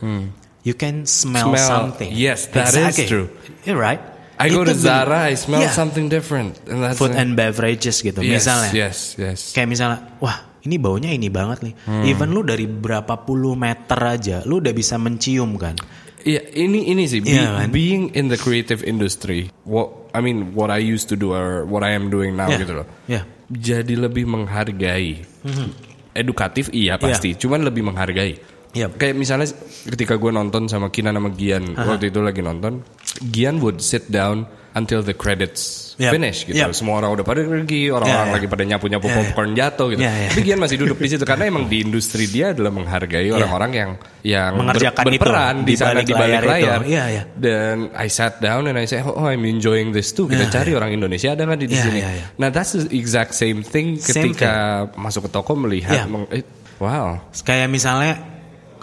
[0.62, 1.54] you can smell, Hmm.
[1.54, 3.30] Smell, something yes, that is true.
[3.62, 4.02] Yeah, right
[4.42, 5.70] I go to Zara, I smell Yeah.
[5.70, 6.58] something different.
[6.66, 9.54] And that's food and beverages gitu yes, misalnya Yes, yes.
[9.54, 11.74] kayak misalnya wah ini baunya ini banget nih.
[11.86, 12.02] Hmm.
[12.06, 15.74] Even lu dari berapa puluh meter aja, lu udah bisa mencium kan.
[16.22, 17.68] Iya, ini ini sih be- Iya kan?
[17.70, 19.50] being in the creative industry.
[19.62, 22.62] What I mean, what I used to do or what I am doing now Iya.
[22.62, 22.86] gitu loh.
[23.06, 23.26] Iya.
[23.50, 25.24] Jadi lebih menghargai.
[26.12, 28.36] Edukatif iya pasti, cuman lebih menghargai.
[28.72, 28.88] Iya.
[28.88, 29.48] Kayak misalnya
[29.88, 32.80] ketika gue nonton sama Kinan sama Gian waktu itu lagi nonton,
[33.20, 36.12] Gian would sit down until the credits Yep.
[36.16, 36.56] finish gitu.
[36.56, 36.72] Yep.
[36.72, 38.34] Semua orang udah pada pergi, orang-orang Iya, iya.
[38.40, 39.16] lagi pada nyapu-nyapu iya.
[39.20, 40.00] popcorn jatuh gitu.
[40.00, 40.28] Iya, iya.
[40.32, 43.90] Tapi Gian masih duduk di situ karena emang di industri dia adalah menghargai orang-orang yang
[44.24, 46.48] yang Mengerjakan itu, berperan di di sana di balik layar itu.
[46.48, 46.80] layar.
[46.88, 47.22] Iya, iya.
[47.36, 50.26] Dan I sat down and I say, oh I'm enjoying this too.
[50.26, 51.98] Kita Iya, cari orang Indonesia ada nggak di, di Iya, sini?
[52.00, 52.24] iya, iya.
[52.40, 54.52] Nah that's the exact same thing Same ketika
[54.96, 56.40] masuk ke toko melihat, eh,
[56.80, 57.20] wow.
[57.44, 58.31] Kayak misalnya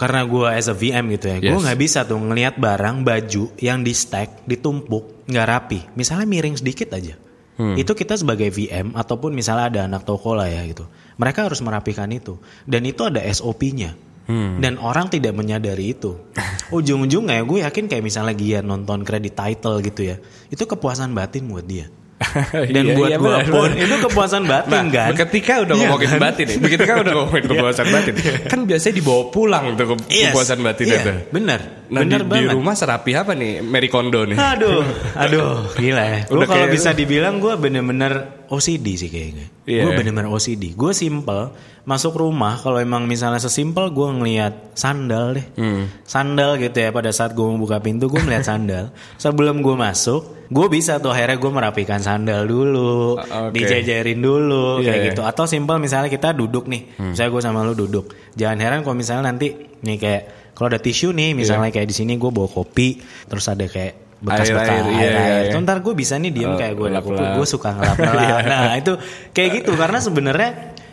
[0.00, 1.60] karena gue as a VM gitu ya, gue Yes.
[1.60, 5.80] nggak bisa tuh ngelihat barang baju yang di stack, ditumpuk, nggak rapi.
[5.92, 7.20] Misalnya miring sedikit aja.
[7.60, 7.76] Hmm.
[7.76, 10.88] Itu kita sebagai VM ataupun misalnya ada anak toko lah ya gitu.
[11.20, 12.40] Mereka harus merapikan itu.
[12.64, 13.92] Dan itu ada SOP-nya.
[14.24, 14.56] Hmm.
[14.64, 16.16] Dan orang tidak menyadari itu.
[16.76, 20.16] Ujung-ujungnya gue yakin kayak misalnya dia nonton kredit title gitu ya.
[20.48, 21.92] Itu kepuasan batin buat dia.
[22.76, 25.10] Dan Iya, buat iya, gue benar, pun itu kepuasan batin Nah, kan.
[25.24, 26.20] ketika udah Iya ngomongin kan?
[26.20, 28.14] batin nih, ketika udah ngomongin kepuasan batin,
[28.44, 30.30] kan biasanya dibawa pulang tuh ke Yes.
[30.30, 31.12] kepuasan batin Iya, itu.
[31.30, 31.60] Bener.
[31.90, 32.54] Nah bener di, di banget.
[32.54, 34.38] rumah serapi apa nih Mary Kondo nih?
[34.38, 34.82] Aduh,
[35.12, 36.20] aduh, gila ya.
[36.24, 38.12] Gue kalau bisa dibilang gue bener-bener
[38.46, 39.46] OCD sih kayaknya.
[39.64, 39.82] Iya.
[39.82, 40.72] Gue bener-bener OCD.
[40.72, 41.50] Gue simple,
[41.82, 45.46] masuk rumah kalau emang misalnya sesimpel gue ngelihat sandal deh.
[45.54, 45.90] Hmm.
[46.02, 48.90] Sandal gitu ya pada saat gue mau buka pintu gue melihat sandal.
[49.16, 53.54] Sebelum gue masuk, gue bisa tuh akhirnya gue merapikan sandal dulu, Uh, oke.
[53.54, 55.06] dijajarin dulu Iya, kayak iya.
[55.10, 55.22] gitu.
[55.22, 57.14] Atau simpel misalnya kita duduk nih, Hmm.
[57.14, 58.14] misalnya gue sama lu duduk.
[58.32, 60.22] Jangan heran kalau misalnya nanti nih kayak
[60.52, 64.68] kalau ada tisu nih, misalnya kayak di sini gue bawa kopi, terus ada kayak bekas-bekas
[64.68, 65.52] Air-air, air, iya, iya, iya.
[65.52, 68.42] Tuh, ntar gue bisa nih diem Oh, kayak gue kopi, gue suka ngelap-ngelap.
[68.52, 68.92] nah itu
[69.32, 70.50] kayak gitu karena sebenarnya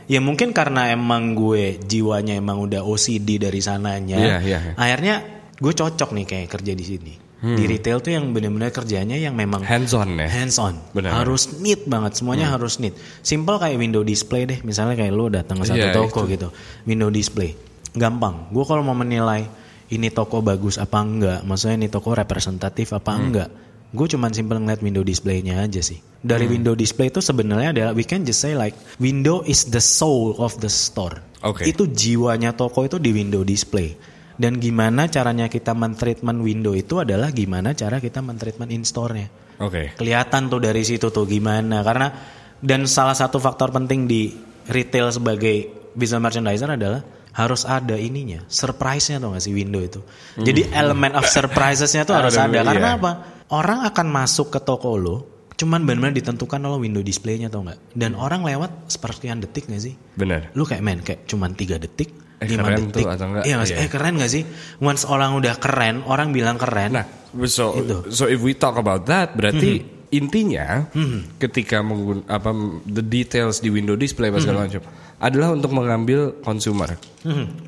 [0.07, 4.15] ya mungkin karena emang gue jiwanya emang udah OCD dari sananya.
[4.15, 4.59] Iya, iya.
[4.73, 5.15] Akhirnya
[5.59, 7.13] gue cocok nih kayak kerja di sini.
[7.37, 10.25] Di retail tuh yang bener-bener kerjanya yang memang Hands on ya.
[10.25, 11.21] hands on Benar.
[11.21, 15.61] harus neat banget semuanya harus neat simple kayak window display deh misalnya kayak lu datang
[15.61, 16.49] ke satu Iya, toko gitu
[16.89, 17.53] window display
[17.97, 19.45] gampang gue kalau mau menilai
[19.87, 23.23] ini toko bagus apa enggak maksudnya ini toko representatif apa Hmm.
[23.29, 23.49] enggak
[23.87, 26.59] gue cuman simple ngeliat window displaynya aja sih dari Hmm.
[26.59, 30.59] window display itu sebenarnya adalah we can just say like window is the soul of
[30.59, 31.63] the store Oke.
[31.63, 33.95] itu jiwanya toko itu di window display
[34.37, 39.31] dan gimana caranya kita mentreatment window itu adalah gimana cara kita mentreatment in store-nya
[39.63, 39.95] Oke.
[39.95, 42.11] kelihatan tuh dari situ tuh gimana karena
[42.59, 44.29] dan salah satu faktor penting di
[44.67, 47.01] retail sebagai visual merchandiser adalah
[47.37, 50.01] harus ada ininya surprise-nya tuh gak sih window itu
[50.35, 52.97] jadi elemen of surprises-nya tuh harus Ada, ada karena iya.
[52.97, 53.11] apa
[53.49, 55.17] orang akan masuk ke toko lo
[55.53, 59.93] cuman benar-benar ditentukan oleh window display-nya tau nggak dan orang lewat sepersekian detik gak sih
[60.13, 60.53] Benar.
[60.53, 63.43] lu kayak men kayak cuman tiga detik Eh, lima keren tuh detik atau enggak?
[63.49, 63.81] iya sih Iya.
[63.81, 64.43] eh keren gak sih
[64.77, 67.05] once orang udah keren orang bilang keren Nah,
[67.49, 68.13] so Itu.
[68.13, 69.96] so if we talk about that, berarti Hmm.
[70.09, 70.87] Intinya
[71.35, 72.53] ketika menggun apa
[72.85, 74.45] the details di window display apa Hmm.
[74.45, 74.81] segala macam
[75.17, 76.93] adalah untuk mengambil consumer,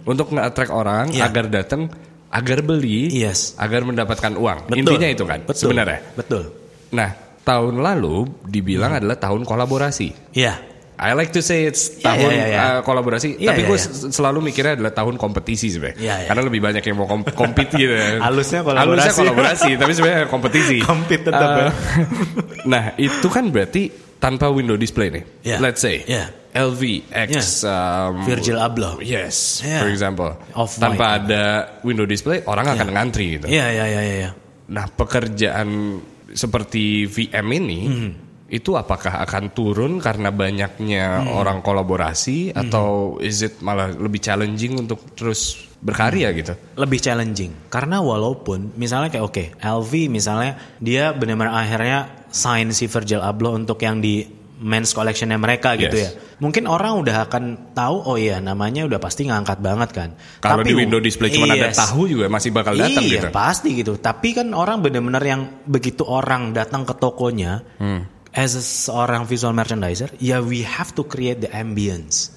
[0.06, 1.26] untuk nge-attract orang Iya.
[1.26, 1.90] agar datang,
[2.30, 3.58] agar beli, Yes.
[3.58, 4.70] agar mendapatkan uang.
[4.70, 4.78] Betul.
[4.86, 5.74] Intinya itu kan, Betul.
[5.74, 6.00] sebenarnya.
[6.14, 6.44] betul
[6.90, 7.10] Nah,
[7.42, 10.38] tahun lalu dibilang adalah tahun kolaborasi.
[10.38, 10.69] Iya
[11.00, 12.60] I like to say it's Iya, tahun iya, iya.
[12.60, 15.96] uh, kolaborasi, Iya, tapi iya, gue s- selalu mikirnya adalah tahun kompetisi sebenarnya.
[15.96, 16.28] Iya, iya.
[16.28, 17.96] Karena lebih banyak yang mau kom compete gitu.
[17.96, 18.20] ya.
[18.28, 18.84] Halusnya kolaborasi.
[19.00, 20.78] Halusnya kolaborasi, tapi sebenarnya kompetisi.
[20.92, 21.70] Compete tetap Uh, ya.
[22.76, 23.88] nah, itu kan berarti
[24.18, 25.24] tanpa window display nih.
[25.42, 25.58] Iya.
[25.58, 26.36] Let's say Iya.
[26.50, 26.82] LV
[27.32, 29.80] X um, Virgil Abloh Yes, Iya.
[29.80, 30.36] for example.
[30.52, 30.84] Off-white.
[30.84, 31.44] tanpa ada
[31.82, 33.48] window display, orang akan ngantri gitu.
[33.48, 34.30] Iya iya iya iya.
[34.68, 38.12] Nah, pekerjaan seperti VM ini Hmm.
[38.50, 41.38] Itu apakah akan turun karena banyaknya Hmm.
[41.38, 46.54] orang kolaborasi atau is it malah lebih challenging untuk terus berkarya gitu?
[46.76, 53.22] Lebih challenging karena walaupun misalnya kayak oke LV misalnya dia benar-benar akhirnya sign si Virgil
[53.22, 54.26] Abloh untuk yang di
[54.60, 56.04] men's collectionnya mereka gitu Yes.
[56.04, 56.12] ya.
[56.44, 60.10] Mungkin orang udah akan tahu oh iya namanya udah pasti ngangkat banget kan.
[60.44, 61.80] Kalau di window display cuma ada Yes.
[61.80, 63.28] tahu juga masih bakal datang iya, gitu.
[63.32, 63.96] pasti gitu.
[63.96, 68.04] Tapi kan orang bener-bener yang begitu orang datang ke tokonya, Hmm.
[68.32, 72.36] As a seorang visual merchandiser, ya we have to create the ambience.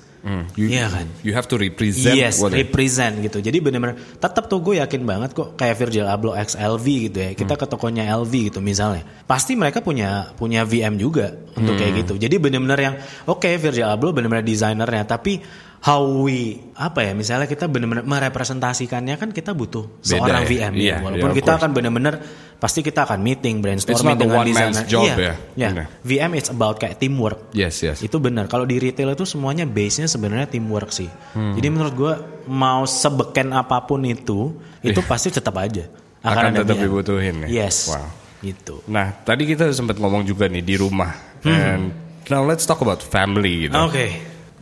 [0.54, 1.06] You, Iya kan?
[1.26, 3.42] You have to represent yes, what it- represent gitu.
[3.42, 7.30] Jadi bener-bener tetap tuh gue yakin banget kok kayak Virgil Abloh X LV gitu ya.
[7.34, 9.02] Kita ke tokonya LV gitu misalnya.
[9.26, 12.22] Pasti mereka punya punya VM juga untuk kayak gitu.
[12.22, 12.94] Jadi bener-bener yang
[13.26, 15.42] oke Virgil Abloh bener-bener desainernya tapi
[15.82, 20.48] how we apa ya misalnya kita benar-benar merepresentasikannya kan kita butuh seorang ya?
[20.48, 20.96] VM Iya, ya.
[21.02, 22.14] walaupun iya, of kita akan benar-benar
[22.56, 25.34] pasti kita akan meeting It's brainstorming dengan desainer iya, ya.
[25.58, 25.68] iya.
[25.74, 25.86] Benar.
[26.00, 27.98] VM it's about kayak teamwork Yes, yes.
[27.98, 31.58] itu benar kalau di retail itu semuanya base nya sebenarnya teamwork sih Hmm.
[31.58, 32.14] jadi menurut gue
[32.46, 35.90] mau sebeken apa pun itu itu pasti tetap aja
[36.22, 36.30] Iya.
[36.30, 36.84] Akan ada tetap VM.
[36.86, 37.66] dibutuhin ya?
[37.66, 38.06] yes Wow.
[38.40, 41.10] gitu Nah, tadi kita sempat ngomong juga nih di rumah.
[41.42, 41.90] And
[42.24, 43.74] now let's talk about family gitu.
[43.74, 43.90] Hmm.
[43.90, 44.06] oke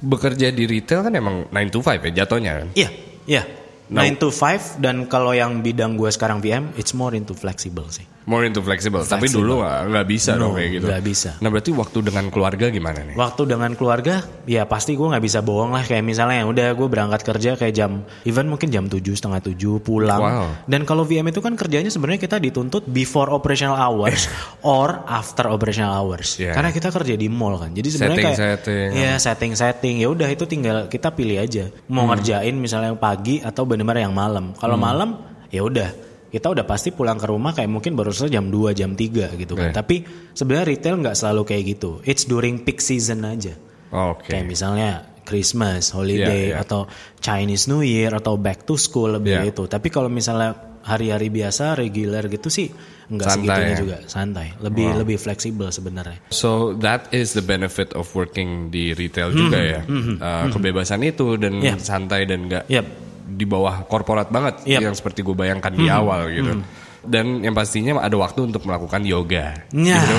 [0.00, 2.68] Bekerja di retail kan emang 9 to 5 ya jatuhnya kan?
[2.74, 2.90] iya
[3.28, 3.44] iya
[3.90, 4.06] Nah.
[4.06, 8.06] 9 to 5 dan kalau yang bidang gue sekarang VM it's more into flexible sih
[8.30, 9.02] More into flexible.
[9.02, 9.42] Tapi Flexible.
[9.42, 10.86] dulu nggak bisa No, dong kayak gitu.
[10.86, 11.30] nggak bisa.
[11.42, 13.18] Nah berarti waktu dengan keluarga gimana nih?
[13.18, 14.14] Waktu dengan keluarga,
[14.46, 15.82] ya pasti gue nggak bisa bohong lah.
[15.82, 20.22] Kayak misalnya, udah gue berangkat kerja kayak jam, even mungkin jam 7, setengah 7, pulang.
[20.22, 20.46] Wow.
[20.64, 24.30] Dan kalau VM itu kan kerjanya sebenarnya kita dituntut before operational hours
[24.62, 26.38] or after operational hours.
[26.38, 26.54] Yeah.
[26.54, 27.74] Karena kita kerja di mall kan.
[27.74, 28.88] Jadi sebenarnya kayak, Setting-setting.
[28.94, 29.94] ya setting-setting.
[29.98, 31.66] Ya udah itu tinggal kita pilih aja.
[31.88, 32.14] Mau Hmm.
[32.14, 34.54] ngerjain misalnya yang pagi atau benar-benar yang malam.
[34.54, 35.18] Kalau malam,
[35.48, 36.09] ya udah.
[36.30, 39.52] Kita udah pasti pulang ke rumah kayak mungkin baru selesai jam 2, jam 3 gitu
[39.52, 39.70] kan.
[39.70, 39.76] Oke.
[39.76, 39.96] Tapi
[40.30, 41.90] sebenarnya retail nggak selalu kayak gitu.
[42.02, 43.58] It's during peak season aja.
[43.90, 44.30] Oke.
[44.30, 46.62] Kayak misalnya Christmas, holiday, Iya, iya.
[46.62, 46.86] atau
[47.18, 49.50] Chinese New Year, atau back to school lebih Iya.
[49.50, 49.66] itu.
[49.66, 52.70] Tapi kalau misalnya hari-hari biasa, regular gitu sih
[53.06, 53.78] nggak segitunya ya?
[53.78, 54.54] juga, santai.
[54.58, 56.18] Lebih lebih fleksibel sebenarnya.
[56.30, 59.80] So that is the benefit of working di retail juga ya.
[59.82, 61.78] Uh, Kebebasan itu dan Hmm, Yeah.
[61.78, 62.86] santai dan nggak Yep.
[63.30, 64.80] Di bawah korporat banget Yep.
[64.82, 65.98] yang seperti gue bayangkan di Hmm.
[66.02, 66.52] awal gitu.
[67.00, 69.64] Dan yang pastinya ada waktu untuk melakukan yoga.
[69.72, 70.14] Ya, Gitu,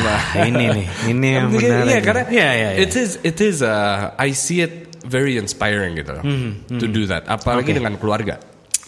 [0.49, 1.61] ini nih, ini yang Iya, menarik.
[1.61, 2.01] Iya, nih.
[2.01, 2.79] karena Iya, iya, iya.
[2.81, 6.23] it is it is uh, I see it very inspiring gitu loh.
[6.71, 7.79] To do that, apalagi Hmm, Oke.
[7.85, 8.35] dengan keluarga.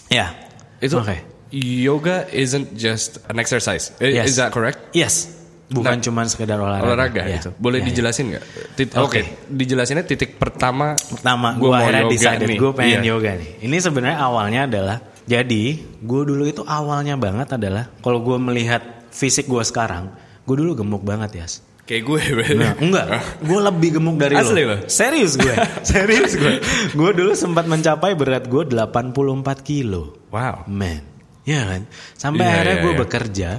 [0.09, 0.33] Ya.
[0.79, 1.21] Itu Oke.
[1.53, 3.93] yoga isn't just an exercise.
[4.01, 4.25] Yes.
[4.25, 4.89] Is that correct?
[4.97, 5.29] Yes.
[5.63, 6.85] Bukan Nah, cuma sekedar olahraga.
[6.85, 7.39] olahraga Ya.
[7.39, 7.49] gitu.
[7.55, 7.87] Boleh Ya, ya.
[7.89, 8.43] dijelasin nggak?
[8.75, 9.01] Tit- Oke.
[9.01, 10.93] Oke, dijelasinnya titik pertama.
[10.93, 13.09] Pertama, gua gue mau akhirnya decided gue pengen Iya.
[13.09, 13.49] yoga nih.
[13.63, 19.47] Ini sebenarnya awalnya adalah jadi gue dulu itu awalnya banget adalah kalau gue melihat fisik
[19.47, 20.11] gue sekarang,
[20.43, 21.47] gue dulu gemuk banget ya.
[21.83, 22.19] Kayak gue.
[22.59, 23.05] Nah, enggak,
[23.39, 24.71] gue lebih gemuk dari Asli lo.
[24.71, 24.77] lo?
[24.85, 26.59] Serius gue, serius gue.
[26.99, 29.11] Gue dulu sempat mencapai berat gue 84
[29.63, 30.15] kilo.
[30.29, 30.63] Wow.
[30.65, 31.01] Man,
[31.43, 31.81] ya kan?
[32.13, 32.99] Sampai Iya, akhirnya iya, gue iya.
[32.99, 33.49] bekerja,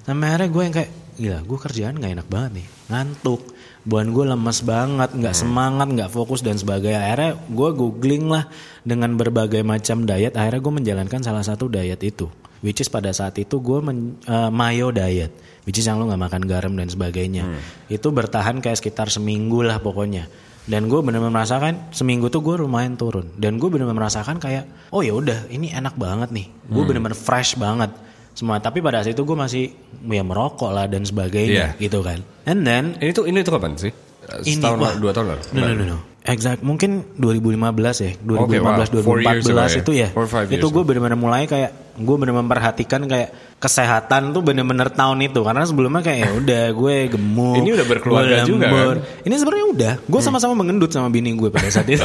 [0.00, 3.42] sampai akhirnya gue yang kayak, gila, gue kerjaan gak enak banget nih, ngantuk.
[3.84, 5.20] Buan gue lemes banget, Hmm.
[5.20, 7.04] nggak semangat, nggak fokus dan sebagainya.
[7.04, 8.48] Akhirnya gue googling lah
[8.80, 10.32] dengan berbagai macam diet.
[10.32, 12.24] Akhirnya gue menjalankan salah satu diet itu,
[12.64, 15.36] which is pada saat itu gue men, eh, mayo diet,
[15.68, 17.44] which is yang lo nggak makan garam dan sebagainya.
[17.44, 17.60] Hmm.
[17.86, 20.32] Itu bertahan kayak sekitar seminggu lah pokoknya.
[20.64, 23.28] Dan gue benar-benar merasakan seminggu tuh gue lumayan turun.
[23.36, 24.64] Dan gue benar-benar merasakan kayak,
[24.96, 26.48] oh ya udah, ini enak banget nih.
[26.72, 26.88] Gue Hmm.
[26.88, 27.92] benar-benar fresh banget
[28.34, 28.58] semua.
[28.58, 29.64] Tapi pada saat itu gue masih
[30.04, 31.80] ya merokok lah dan sebagainya Iya.
[31.80, 32.20] gitu kan.
[32.44, 33.94] And then Ini tuh ini tuh kapan sih?
[34.44, 35.42] ini Setahun wah, lalu, dua tahun lalu.
[35.52, 35.98] No, no, no, no.
[36.24, 36.64] Exact.
[36.64, 37.60] Mungkin 2015
[38.00, 38.12] ya.
[38.16, 39.04] 2015, Oke, wow.
[39.04, 39.80] Four years ago 2014 ya.
[39.84, 40.08] itu ya.
[40.56, 43.28] Itu gue benar-benar mulai kayak gue benar-benar memperhatikan kayak
[43.60, 47.60] kesehatan tuh benar-benar tahun itu karena sebelumnya kayak ya udah gue gemuk.
[47.60, 48.96] Ini udah berkeluarga juga, kan?
[49.04, 49.24] Hmm.
[49.28, 49.92] Ini sebenarnya udah.
[50.08, 52.00] Gue sama-sama mengendut sama bini gue pada saat itu.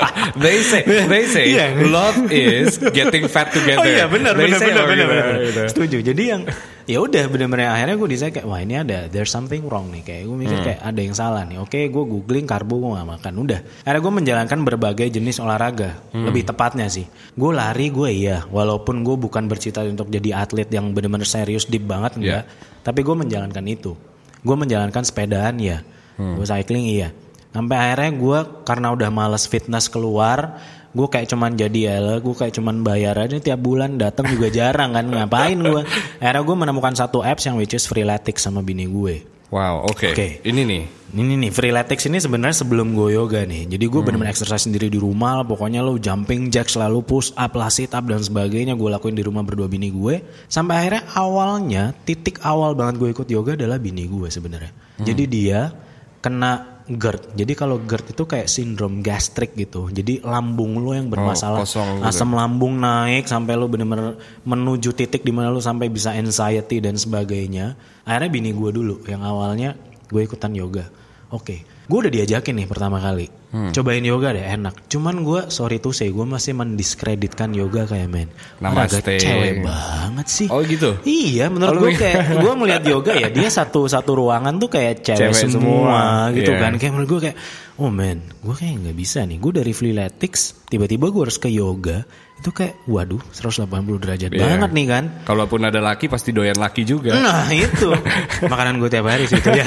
[0.42, 1.84] they say they say Iya.
[1.92, 3.84] love is getting fat together.
[3.84, 5.36] Oh iya benar They benar say benar oh, benar gitu, benar.
[5.44, 5.60] gitu.
[5.76, 5.96] Setuju.
[6.08, 6.42] Jadi yang
[6.88, 10.22] ya udah benar-benar akhirnya gue decide kayak wah ini ada there's something wrong nih kayak
[10.24, 10.66] gue mikir Hmm.
[10.72, 11.60] kayak ada yang salah nih.
[11.60, 13.32] Oke gue googling karbo gue gak makan.
[13.44, 13.60] Udah.
[13.84, 16.00] Akhirnya gue menjalankan berbagai jenis olahraga.
[16.16, 16.24] Hmm.
[16.24, 17.04] Lebih tepatnya sih.
[17.36, 18.48] Gue lari gue iya.
[18.48, 22.42] Walaupun gue bukan bercita untuk jadi atlet yang benar-benar serius deep banget enggak.
[22.80, 23.92] Tapi gue menjalankan itu.
[24.40, 25.84] Gue menjalankan sepedaan ya.
[26.16, 26.40] Hmm.
[26.40, 27.12] Gue cycling iya.
[27.52, 30.60] Sampai akhirnya gue karena udah males fitness keluar,
[30.94, 34.96] gue kayak cuman jadi ya, gue kayak cuman bayar aja tiap bulan datang juga jarang
[34.96, 35.82] kan ngapain gue.
[36.22, 39.38] Akhirnya gue menemukan satu apps yang which is Freeletics sama bini gue.
[39.48, 40.12] Wow, oke.
[40.12, 40.44] Oke.
[40.44, 40.84] Ini nih.
[41.08, 43.64] Ini nih Freeletics ini sebenarnya sebelum gue yoga nih.
[43.64, 45.40] Jadi gue bener-bener exercise sendiri di rumah.
[45.40, 45.46] lah.
[45.48, 49.24] Pokoknya lo jumping jack selalu push up lah sit up dan sebagainya gue lakuin di
[49.24, 50.20] rumah berdua bini gue.
[50.52, 54.72] Sampai akhirnya awalnya titik awal banget gue ikut yoga adalah bini gue sebenarnya.
[55.00, 55.72] Jadi dia
[56.20, 57.36] kena GERD.
[57.36, 59.92] Jadi kalau GERD itu kayak sindrom gastrik gitu.
[59.92, 61.60] Jadi lambung lo yang bermasalah.
[61.60, 62.08] kosong gitu.
[62.08, 64.16] asam lambung naik sampai lo bener-bener
[64.48, 67.76] menuju titik di mana lo sampai bisa anxiety dan sebagainya.
[68.08, 69.76] Akhirnya bini gue dulu yang awalnya
[70.08, 70.88] gue ikutan yoga.
[71.28, 73.26] Oke, gue udah diajakin nih pertama kali.
[73.48, 73.72] Hmm.
[73.72, 74.92] Cobain yoga deh enak.
[74.92, 78.28] Cuman gue sorry to say gue masih mendiskreditkan yoga kayak men.
[78.60, 80.52] Olahraga cewek banget sih.
[80.52, 81.00] Oh gitu.
[81.08, 85.00] Iya, menurut Oh, gue kayak gue melihat yoga ya dia satu satu ruangan tuh kayak
[85.00, 86.00] cewek, Cewek semua, semua,
[86.36, 86.60] gitu iya.
[86.60, 86.72] kan.
[86.76, 87.36] Kayak menurut gue kayak
[87.80, 89.40] oh man, gue kayak nggak bisa nih.
[89.40, 92.04] Gue dari freeletics tiba-tiba gue harus ke yoga.
[92.38, 93.64] Itu kayak waduh 180
[93.98, 94.44] derajat Iya.
[94.44, 95.04] banget nih kan.
[95.24, 97.16] Kalaupun ada laki pasti doyan laki juga.
[97.16, 97.96] Nah itu
[98.52, 99.64] makanan gue tiap hari sih itu ya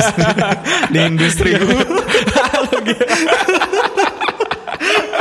[0.94, 1.82] di industri gue.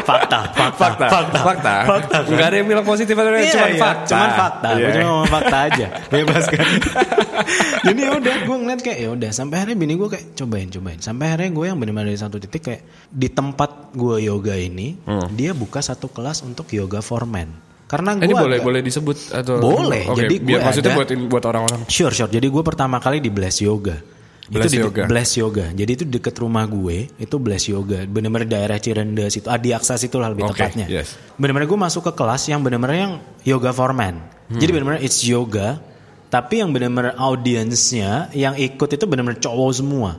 [0.01, 1.07] fakta, fakta, fakta,
[1.39, 2.17] fakta, fakta.
[2.27, 4.09] Nggak ada yang bilang positif atau negatif, Iya, cuma iya, fakta.
[4.09, 4.69] Cuman fakta.
[4.69, 4.75] Iya.
[4.81, 5.87] Gue cuma ngomong fakta aja.
[6.09, 6.67] Bebas kan.
[7.87, 10.99] Jadi ya udah gue ngeliat kayak ya udah sampai akhirnya bini gue kayak cobain cobain.
[10.99, 15.29] Sampai akhirnya gue yang benar-benar dari satu titik kayak di tempat gue yoga ini Hmm.
[15.33, 17.51] dia buka satu kelas untuk yoga for men.
[17.87, 21.09] Karena gue Ini boleh boleh disebut atau Boleh, Oke, jadi biar gue maksudnya ada- buat
[21.27, 21.81] buat orang-orang.
[21.87, 22.31] Sure, sure.
[22.31, 23.99] Jadi gue pertama kali di Bless Yoga.
[24.51, 25.03] Bless itu di Yoga.
[25.07, 25.67] Bless Yoga.
[25.71, 28.03] Jadi itu deket rumah gue, itu Bless Yoga.
[28.03, 30.91] Bener-bener daerah Cirendas itu, Adi Aksa itu lah lebih Oke, tepatnya.
[30.91, 31.15] yes.
[31.39, 33.13] Bener-bener gue masuk ke kelas yang bener-bener yang
[33.47, 34.19] yoga for men.
[34.51, 34.59] Hmm.
[34.59, 35.79] Jadi bener-bener it's yoga,
[36.35, 40.19] tapi yang bener-bener audiensnya yang ikut itu bener-bener cowok semua.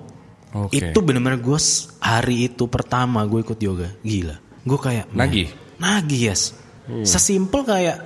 [0.55, 0.79] Oke.
[0.79, 1.59] Itu bener-bener gue
[1.99, 4.39] hari itu pertama gue ikut yoga, gila.
[4.63, 5.51] Gue kayak Nagih?
[5.79, 6.55] Nagih yes.
[7.03, 7.97] Sesimpel kayak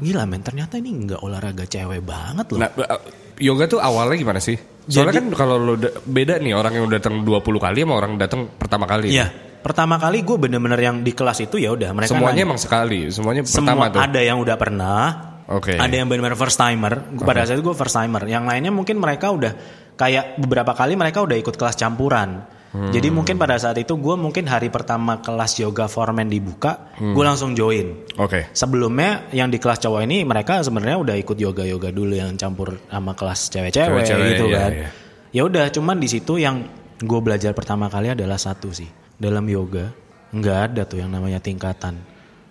[0.00, 2.60] gila men ternyata ini nggak olahraga cewek banget loh.
[2.64, 3.00] Nah, uh,
[3.38, 4.56] yoga tuh awalnya gimana sih?
[4.84, 8.12] Soalnya kan kalau lo da- beda nih orang yang udah datang 20 kali sama orang
[8.16, 9.14] datang pertama kali.
[9.14, 9.30] Iya.
[9.62, 12.46] Pertama kali gue bener-bener yang di kelas itu ya udah mereka Semuanya nanya.
[12.50, 14.00] emang sekali, semuanya semua pertama tuh.
[14.02, 15.02] ada yang udah pernah,
[15.46, 15.78] Oke.
[15.78, 17.14] ada yang benar-benar first timer.
[17.14, 18.26] Gua- Pada saat itu gue first timer.
[18.26, 19.52] Yang lainnya mungkin mereka udah
[19.94, 22.42] kayak beberapa kali mereka udah ikut kelas campuran.
[22.72, 22.88] Hmm.
[22.88, 27.12] Jadi mungkin pada saat itu gue mungkin hari pertama kelas yoga foreman dibuka, Hmm.
[27.12, 28.08] gue langsung join.
[28.16, 28.48] Oke.
[28.52, 32.80] Sebelumnya yang di kelas cowok ini mereka sebenarnya udah ikut yoga yoga dulu yang campur
[32.86, 34.02] sama kelas cewek-cewek
[34.32, 34.70] gitu iya, kan.
[34.72, 34.88] iya.
[35.30, 36.64] Ya udah, cuman di situ yang
[36.96, 39.92] gue belajar pertama kali adalah satu sih dalam yoga
[40.30, 42.00] nggak ada tuh yang namanya tingkatan.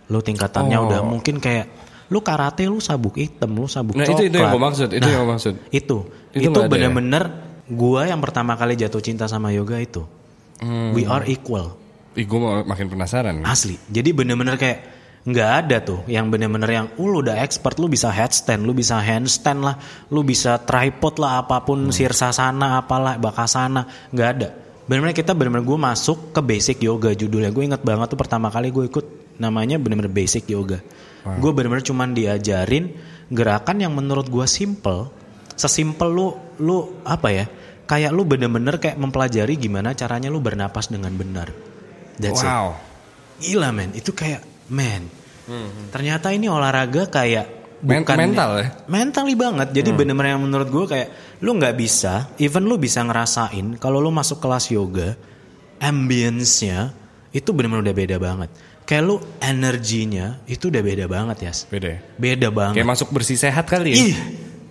[0.05, 0.85] Lu tingkatannya Oh.
[0.85, 1.65] udah mungkin kayak
[2.11, 4.21] lu karate lu sabuk hitam, lu sabuk Nah, coklat.
[4.21, 5.53] itu- itu yang gua maksud, itu Nah, yang gua maksud.
[5.71, 5.97] Itu
[6.29, 6.91] Itu itu, ya?
[7.69, 10.05] Gua yang pertama kali jatuh cinta sama yoga itu.
[10.61, 10.93] Hmm.
[10.93, 11.77] We are equal.
[12.11, 13.41] Ih, gue makin penasaran.
[13.47, 13.79] Asli.
[13.87, 14.79] Jadi bener-bener kayak
[15.21, 18.97] nggak ada tuh yang bener-bener yang uh, lu udah expert lu bisa headstand, lu bisa
[18.99, 19.77] handstand lah,
[20.09, 21.93] lu bisa tripod lah apa pun Hmm.
[21.93, 24.49] sirsasana apalah bakasana nggak ada.
[24.89, 27.53] Bener-bener kita bener-bener gue masuk ke basic yoga judulnya.
[27.53, 29.05] Gue inget banget tuh pertama kali gue ikut
[29.39, 30.83] namanya bener-bener basic yoga.
[31.21, 32.91] Gue bener-bener cuman diajarin
[33.31, 35.07] gerakan yang menurut gue simple,
[35.55, 36.27] sesimpel lu
[36.59, 37.45] lu apa ya?
[37.85, 41.51] Kayak lu bener-bener kayak mempelajari gimana caranya lu bernapas dengan benar.
[42.15, 42.47] That's it.
[42.47, 42.77] wow.
[43.41, 45.09] Gila men, itu kayak men.
[45.91, 48.67] Ternyata ini olahraga kayak Men- bukan mental ya?
[48.87, 49.73] Mentally banget.
[49.73, 51.09] Jadi bener-bener yang menurut gue kayak
[51.41, 55.17] lu nggak bisa, even lu bisa ngerasain kalau lu masuk kelas yoga,
[55.81, 56.93] ambience-nya
[57.33, 58.49] itu bener-bener udah beda banget.
[58.85, 61.53] Kayak lu energinya itu udah beda banget ya.
[61.67, 61.99] Beda ya?
[62.15, 62.75] Beda banget.
[62.79, 63.97] Kayak masuk bersih sehat kali ya?
[63.97, 64.15] Ih,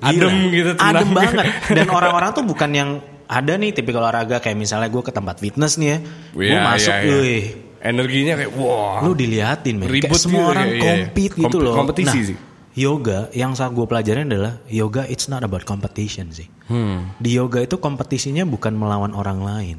[0.03, 0.53] Adem gila.
[0.53, 0.93] gitu, tenang.
[0.93, 1.45] Adem banget.
[1.71, 2.91] Dan orang-orang tuh bukan yang
[3.25, 5.99] ada nih tipikal olahraga kayak misalnya gue ke tempat fitness nih ya,
[6.33, 7.15] gue Iya, masuk, iya, iya.
[7.17, 7.45] wih,
[7.81, 9.01] Energinya kayak wah.
[9.01, 10.83] lu diliatin men Ribut kayak semua gitu, orang iya, iya.
[10.83, 12.37] compete gitu loh kompetisi nah, sih.
[12.75, 17.17] yoga yang saat gue pelajarin adalah yoga it's not about competition sih Hmm.
[17.17, 19.77] di yoga itu kompetisinya bukan melawan orang lain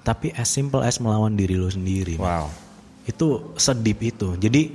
[0.00, 2.14] tapi as simple as melawan diri lo sendiri.
[2.14, 2.48] Wow.
[3.04, 4.72] itu sedip itu jadi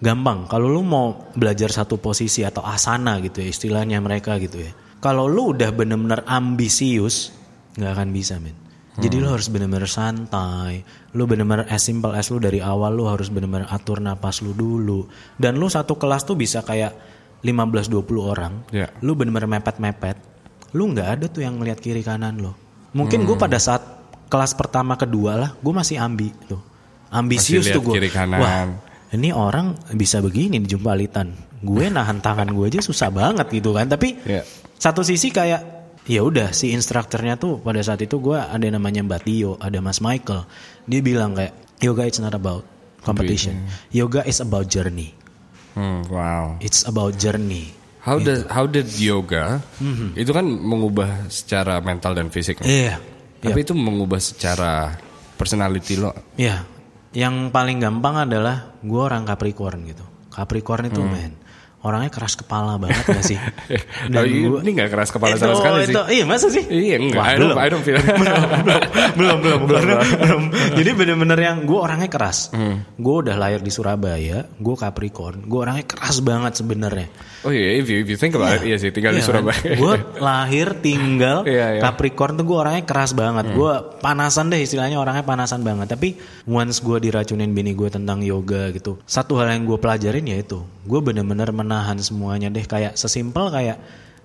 [0.00, 0.48] gampang.
[0.48, 4.72] Kalau lu mau belajar satu posisi atau asana gitu ya istilahnya mereka gitu ya.
[5.00, 7.32] Kalau lu udah bener-bener ambisius
[7.76, 8.56] nggak akan bisa men.
[9.00, 10.84] Jadi lu harus bener-bener santai.
[11.16, 15.08] Lu bener-bener as simple as lu dari awal lu harus bener-bener atur napas lu dulu.
[15.40, 16.92] Dan lu satu kelas tuh bisa kayak
[17.44, 18.92] 15-20 orang Ya.
[19.00, 20.16] lu bener-bener mepet-mepet
[20.76, 22.54] lu nggak ada tuh yang ngeliat kiri kanan lo
[22.94, 23.82] mungkin gue pada saat
[24.30, 26.60] kelas pertama kedua lah gue masih ambi tuh
[27.10, 27.94] ambisius tuh gue
[28.38, 28.70] wah
[29.10, 31.34] ini orang bisa begini di jumpa alitan.
[31.60, 33.90] Gue nahan tangan gue aja susah banget gitu kan.
[33.90, 34.42] Tapi Iya.
[34.78, 35.60] satu sisi kayak
[36.08, 40.00] ya udah si instrukturnya tuh pada saat itu gue ada namanya Mbak Tio ada Mas
[40.00, 40.46] Michael.
[40.88, 41.52] Dia bilang kayak
[41.82, 42.64] yoga it's not about
[43.04, 43.66] competition.
[43.92, 45.12] Yoga is about journey.
[45.74, 46.58] Hmm, wow.
[46.58, 47.70] it's about journey.
[48.00, 49.60] How did how did yoga
[50.16, 52.64] itu kan mengubah secara mental dan fisik.
[52.64, 52.96] Iya.
[53.40, 54.96] Tapi itu mengubah secara
[55.36, 56.12] personality lo.
[56.36, 56.64] Iya,
[57.10, 60.04] yang paling gampang adalah gue orang Capricorn gitu.
[60.30, 61.10] Capricorn itu Hmm.
[61.10, 61.32] men,
[61.80, 63.38] orangnya keras kepala banget gak sih?
[64.10, 65.94] Oh, ini gua- ini nggak keras kepala Itu- sama sekali sih.
[65.94, 66.64] itu- Iya masa sih?
[66.64, 67.16] Iya enggak.
[67.16, 67.56] Wah, I don't, belum.
[67.56, 67.96] I don't feel.
[69.18, 69.82] belum belum belum
[70.18, 70.42] belum.
[70.74, 72.50] Jadi bener-bener yang gue orangnya keras.
[72.50, 72.84] Hmm.
[72.96, 77.08] Gue udah lahir di Surabaya, gue Capricorn, gue orangnya keras banget sebenarnya.
[77.40, 79.56] oh iya, if you, if you think about it, iya sih tinggal di Surabaya.
[79.72, 81.80] Gue lahir tinggal Iya, iya.
[81.80, 83.50] Capricorn tuh gue orangnya keras banget.
[83.50, 85.88] Gue panasan deh istilahnya orangnya panasan banget.
[85.88, 90.36] Tapi once gue diracunin bini gue tentang yoga gitu, satu hal yang gue pelajarin ya
[90.36, 92.66] itu, gue bener-bener menahan semuanya deh.
[92.66, 93.78] Kayak sesimpel kayak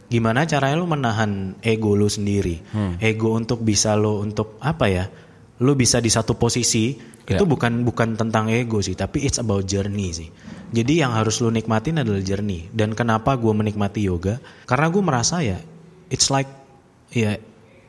[0.09, 2.65] gimana caranya lu menahan ego lu sendiri,
[2.97, 5.05] ego untuk bisa lo untuk apa ya?
[5.61, 7.41] Lu bisa di satu posisi Ya.
[7.41, 10.29] itu bukan bukan tentang ego sih, tapi it's about journey sih.
[10.69, 12.69] Jadi yang harus lu nikmatin adalah journey.
[12.69, 14.37] Dan kenapa gue menikmati yoga?
[14.69, 15.57] Karena gue merasa ya,
[16.13, 16.45] it's like
[17.09, 17.41] ya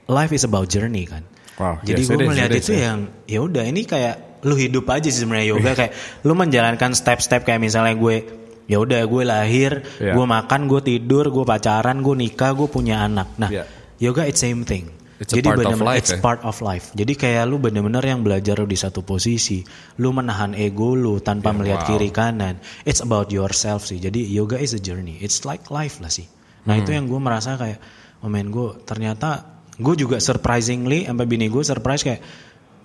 [0.09, 1.21] life is about journey kan.
[1.61, 2.97] Wow, Jadi yes, gue melihat is, itu ya.
[2.97, 2.99] yang
[3.29, 5.93] ya udah ini kayak lu hidup aja sih sebenarnya yoga kayak
[6.25, 10.15] lu menjalankan step-step kayak misalnya gue ya udah gue lahir, Iya.
[10.15, 13.35] gue makan, gue tidur, gue pacaran, gue nikah, gue punya anak.
[13.39, 13.65] Nah, Iya.
[13.99, 14.91] yoga it's same thing.
[15.17, 16.21] It's Jadi life, it's ya?
[16.21, 16.93] part of life.
[16.93, 19.65] Jadi kayak lu bener-bener yang belajar di satu posisi,
[19.97, 21.89] lu menahan ego lu tanpa melihat wow.
[21.89, 22.61] kiri kanan.
[22.85, 23.97] It's about yourself sih.
[23.97, 25.17] Jadi yoga is a journey.
[25.25, 26.29] It's like life lah sih.
[26.69, 27.81] Nah itu yang gue merasa kayak,
[28.21, 32.21] oh man gue ternyata gue juga surprisingly sampai bini gue surprise kayak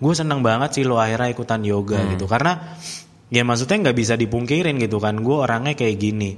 [0.01, 2.75] gue seneng banget sih lo akhirnya ikutan yoga gitu karena
[3.31, 5.15] ya maksudnya nggak bisa dipungkirin gitu kan.
[5.23, 6.35] Gue orangnya kayak gini.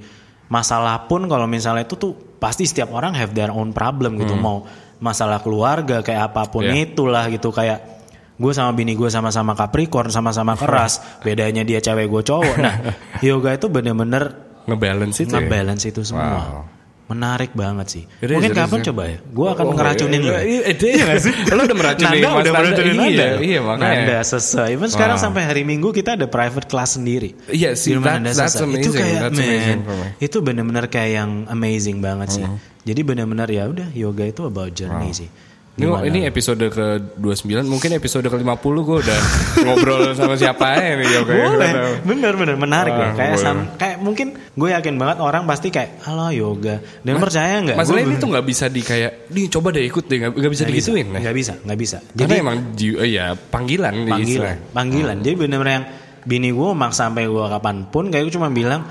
[0.48, 4.38] Masalah pun kalau misalnya itu tuh pasti setiap orang have their own problem gitu.
[4.38, 4.64] Mau
[5.02, 6.86] masalah keluarga kayak apa pun Yeah.
[6.86, 7.50] itulah gitu.
[7.50, 11.02] Kayak gue sama bini gue sama-sama Capricorn sama-sama keras.
[11.26, 12.56] Bedanya dia cewek gue cowok.
[12.62, 12.76] Nah
[13.20, 14.24] yoga itu bener-bener
[14.64, 15.44] Ngebalance itu ya?
[15.44, 16.40] ngebalance itu semua.
[16.40, 16.60] Wow.
[17.04, 18.86] Menarik banget sih It mungkin is, kapan ya.
[18.88, 21.34] coba ya gue akan Oh, ngeracunin iya, lu iya, iya, iya nggak sih?
[21.58, 23.28] Lo udah meracuni Nanda udah meracunin Iya, Nanda.
[23.44, 23.94] iya, makanya.
[24.00, 24.68] Nanda selesai.
[24.72, 25.26] Even sekarang Wow.
[25.26, 27.36] sampai hari Minggu kita ada private class sendiri.
[27.48, 28.72] Iya sih, Di rumah that- that's selesai.
[28.80, 30.08] Itu amazing, kayak that's man, amazing me.
[30.18, 32.46] itu benar-benar kayak yang amazing banget sih.
[32.84, 35.30] Jadi benar-benar ya udah yoga itu about journey sih.
[35.74, 36.06] Ini, Gimana?
[36.06, 39.20] ini episode ke-29, mungkin episode ke-50 gue udah
[39.58, 41.72] ngobrol sama siapa aja nih yoga boleh,
[42.06, 43.10] bener-bener menarik Ah, ya.
[43.18, 46.78] Kayak sam- kayak mungkin gue yakin banget orang pasti kayak, halo yoga.
[47.02, 47.74] Dan percaya nggak?
[47.74, 50.52] Masalah Gue ini tuh nggak bisa di kayak, nih coba deh ikut deh, nggak nggak
[50.54, 51.08] bisa nggak digituin.
[51.10, 51.20] ya.
[51.26, 51.98] Nggak bisa, nggak bisa.
[52.14, 55.86] Karena emang eh, ya panggilan, panggilan panggilan jadi bener-bener yang
[56.24, 58.86] bini gue maksa sampai gue kapan pun kayak gue cuma bilang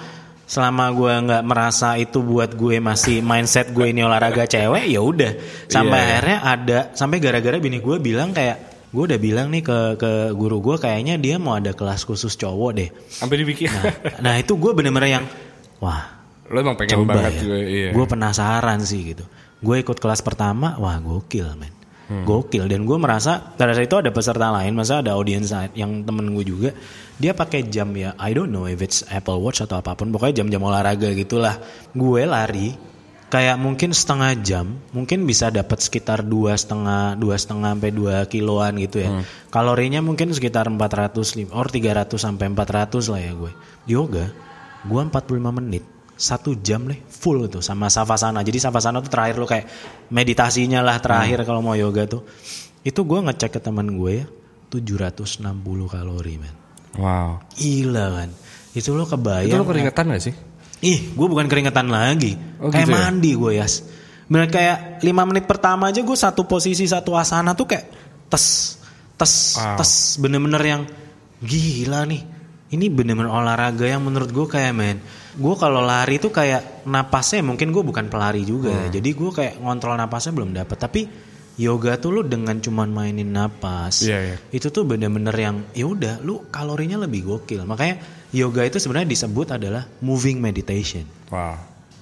[0.45, 5.33] selama gue nggak merasa itu buat gue masih mindset gue ini olahraga cewek ya udah
[5.67, 6.07] sampai Iya.
[6.09, 10.61] akhirnya ada sampai gara-gara bini gue bilang kayak gue udah bilang nih ke ke guru
[10.61, 13.73] gue kayaknya dia mau ada kelas khusus cowok deh Sampai dibikin.
[14.21, 15.25] nah itu gue bener-bener yang
[15.79, 17.41] wah Lo emang pengen coba banget ya.
[17.41, 17.89] juga, iya.
[17.91, 19.25] Gue penasaran sih gitu.
[19.65, 21.73] Gue ikut kelas pertama, wah gokil men.
[22.11, 22.27] Hmm.
[22.27, 26.35] Gokil dan gue merasa pada saat itu ada peserta lain, masa ada audiens yang temen
[26.35, 26.71] gue juga,
[27.17, 30.43] dia pakai jam ya, I don't know if it's Apple Watch atau apa pun, pokoknya
[30.43, 31.63] jam-jam olahraga gitulah.
[31.95, 32.75] Gue lari
[33.33, 38.77] kayak mungkin setengah jam, mungkin bisa dapat sekitar dua setengah, dua setengah sampai dua kiloan
[38.83, 39.09] gitu ya.
[39.09, 39.25] Hmm.
[39.49, 43.53] Kalorinya mungkin sekitar 400 or 300 sampai 400 lah ya gue.
[43.89, 44.27] Yoga,
[44.85, 48.45] gue 45 menit satu jam deh full itu sama savasana.
[48.47, 49.67] Jadi savasana tuh terakhir lo kayak
[50.13, 52.23] meditasinya lah terakhir kalau mau yoga tuh.
[52.83, 54.27] Itu gue ngecek ke teman gue ya
[54.71, 55.43] 760
[55.89, 56.55] kalori men.
[56.93, 57.41] Wow.
[57.57, 58.31] gila kan?
[58.77, 60.35] Itu lo Itu kebayang lo keringetan gak sih?
[60.83, 62.35] ih gue bukan keringetan lagi.
[62.59, 62.99] Oh, kayak gitu ya?
[62.99, 63.87] mandi gue yas.
[64.27, 67.87] Bener kayak lima menit pertama aja gue satu posisi satu asana tuh kayak
[68.27, 68.77] tes
[69.15, 69.79] tes Wow.
[69.79, 69.93] tes.
[70.19, 70.83] Bener-bener yang
[71.39, 72.23] gila nih.
[72.73, 74.99] Ini bener-bener olahraga yang menurut gue kayak men
[75.33, 78.83] gue kalau lari tuh kayak napasnya mungkin gue bukan pelari juga Hmm.
[78.87, 81.01] ya jadi gue kayak ngontrol napasnya belum dapat tapi
[81.55, 84.37] yoga tuh lu dengan cuman mainin napas Iya, iya.
[84.51, 89.49] itu tuh bener-bener yang ya udah lu kalorinya lebih gokil makanya yoga itu sebenarnya disebut
[89.53, 91.57] adalah moving meditation Wow.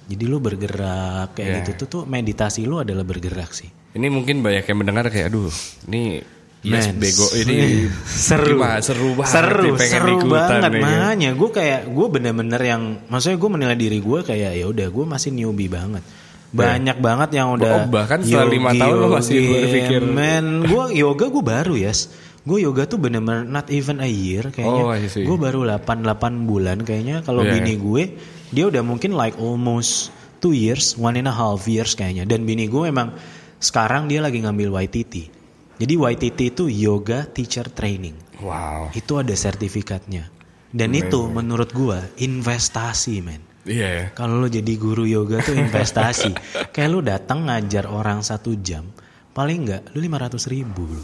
[0.07, 1.57] jadi lu bergerak kayak Iya.
[1.63, 5.51] gitu tuh tuh meditasi lu adalah bergerak sih Ini mungkin banyak yang mendengar kayak, aduh,
[5.85, 6.23] ini
[6.61, 7.89] yes Men, bego ini.
[8.29, 8.53] Seru.
[8.53, 10.71] Gimana, seru banget seru pengen seru ikutan banget.
[10.71, 14.87] nih, makanya gue kayak gue bener-bener yang maksudnya gue menilai diri gue kayak ya udah
[14.87, 16.05] gue masih newbie banget.
[16.51, 20.67] Banyak banget yang udah Oh, bahkan setelah lima tahun lo masih berpikir- men.
[20.67, 24.83] Gue yoga gue baru yes gue yoga tuh bener-bener not even a year kayaknya.
[24.83, 26.01] Oh, gue baru 8-8
[26.43, 27.21] bulan kayaknya.
[27.21, 27.57] Kalau Yeah.
[27.57, 28.03] bini gue
[28.49, 32.25] dia udah mungkin like almost two years one and a half years kayaknya.
[32.25, 33.13] Dan bini gue emang
[33.57, 35.40] sekarang dia lagi ngambil YTT
[35.81, 38.93] jadi YTT itu Yoga Teacher Training Wow.
[38.93, 40.29] itu ada sertifikatnya
[40.69, 44.05] dan itu menurut gua investasi men Iya ya.
[44.13, 46.33] kalau lo jadi guru yoga tuh investasi
[46.69, 48.89] kayak lu datang ngajar orang satu jam
[49.31, 51.03] paling nggak lu 500 ribu bro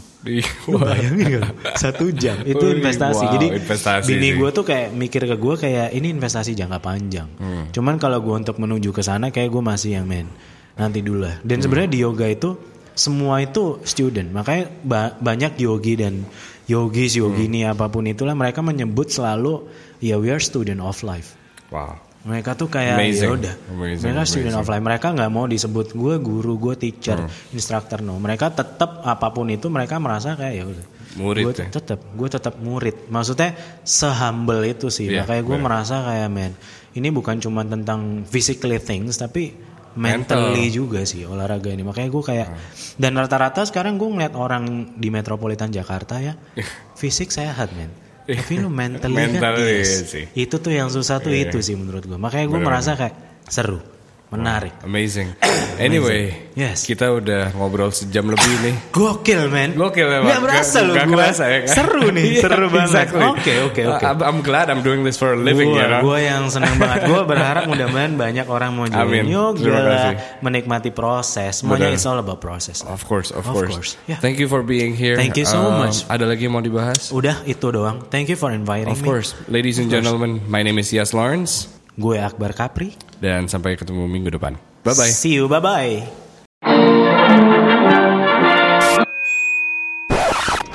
[0.68, 1.78] Lu bayangin gak?
[1.78, 3.24] Satu jam itu investasi.
[3.24, 7.24] wow, Jadi investasi bini gue tuh kayak mikir ke gue kayak ini investasi jangka panjang.
[7.38, 7.70] Hmm.
[7.72, 10.28] Cuman kalau gue untuk menuju ke sana kayak gue masih yang men
[10.74, 11.40] nanti dulu lah.
[11.40, 11.46] Hmm.
[11.46, 12.50] Dan sebenarnya di yoga itu
[12.98, 14.26] semua itu student.
[14.28, 16.26] Makanya ba- banyak yogi dan
[16.66, 17.72] yogis yogini Hmm.
[17.72, 21.38] apa pun itulah mereka menyebut selalu ya we are student of life.
[21.70, 22.02] Wow.
[22.18, 23.54] Mereka tuh kayak ya udah.
[23.70, 24.60] Amazing, Mereka student amazing.
[24.60, 24.84] of life.
[24.84, 27.30] Mereka nggak mau disebut gue guru, gue teacher, Hmm.
[27.54, 28.18] instructor no.
[28.18, 30.86] Mereka tetap apa pun itu mereka merasa kayak ya udah.
[31.16, 31.66] Murid Gue ya?
[31.72, 33.08] tetap, gue tetap murid.
[33.08, 35.08] Maksudnya sehumble itu sih.
[35.08, 36.52] Iya, Makanya gue merasa kayak men,
[36.92, 39.56] ini bukan cuma tentang physically things, tapi
[39.98, 40.38] Mental.
[40.54, 41.82] mentally juga sih olahraga ini.
[41.82, 42.48] Makanya gue kayak
[42.94, 46.38] dan rata-rata sekarang gue ngeliat orang di metropolitan Jakarta ya,
[47.00, 47.90] fisik sehat men.
[48.24, 49.88] Tapi lu mentally kan Mental, yes.
[49.88, 50.24] iya sih.
[50.36, 51.48] Itu tuh yang susah tuh Iya.
[51.48, 52.14] itu sih menurut gue.
[52.14, 53.80] Makanya gue merasa kayak seru.
[54.28, 54.72] Menarik.
[54.84, 55.32] Amazing.
[55.78, 56.82] Anyway, Yes.
[56.90, 58.74] kita udah ngobrol sejam lebih nih.
[58.98, 59.78] Gokil men.
[59.78, 60.26] Gokil memang.
[60.26, 61.14] Gak berasa loh Gak gue.
[61.14, 61.70] kerasa ya kan?
[61.78, 62.90] Seru nih, Iya, seru banget.
[62.90, 63.22] exactly.
[63.22, 64.02] Oke oke oke.
[64.02, 66.02] I'm, I'm glad I'm doing this for a living Gue ya kan?
[66.02, 67.06] gue yang seneng banget.
[67.06, 71.62] Gue berharap mudah-mudahan banyak orang mau join yoga menikmati proses.
[71.62, 72.82] Semuanya it's all about process.
[72.82, 73.70] Of course, of, Of course.
[73.70, 74.18] course, yeah.
[74.18, 75.14] Thank you for being here.
[75.14, 76.02] Thank you so Um, much.
[76.10, 77.14] Ada lagi yang mau dibahas?
[77.14, 78.02] Udah itu doang.
[78.10, 79.06] Thank you for inviting Of me.
[79.06, 79.38] course.
[79.46, 81.77] Ladies and gentlemen, my name is Yas Lawrence.
[81.98, 82.94] Gue Akbar Kapri.
[83.18, 84.54] Dan sampai ketemu minggu depan.
[84.86, 85.10] Bye-bye.
[85.10, 85.50] See you.
[85.50, 85.94] Bye bye.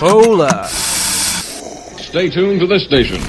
[0.04, 0.68] Hola.
[1.96, 3.24] Stay tuned to this station.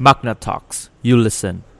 [0.00, 0.88] Magna Talks.
[1.04, 1.75] You listen.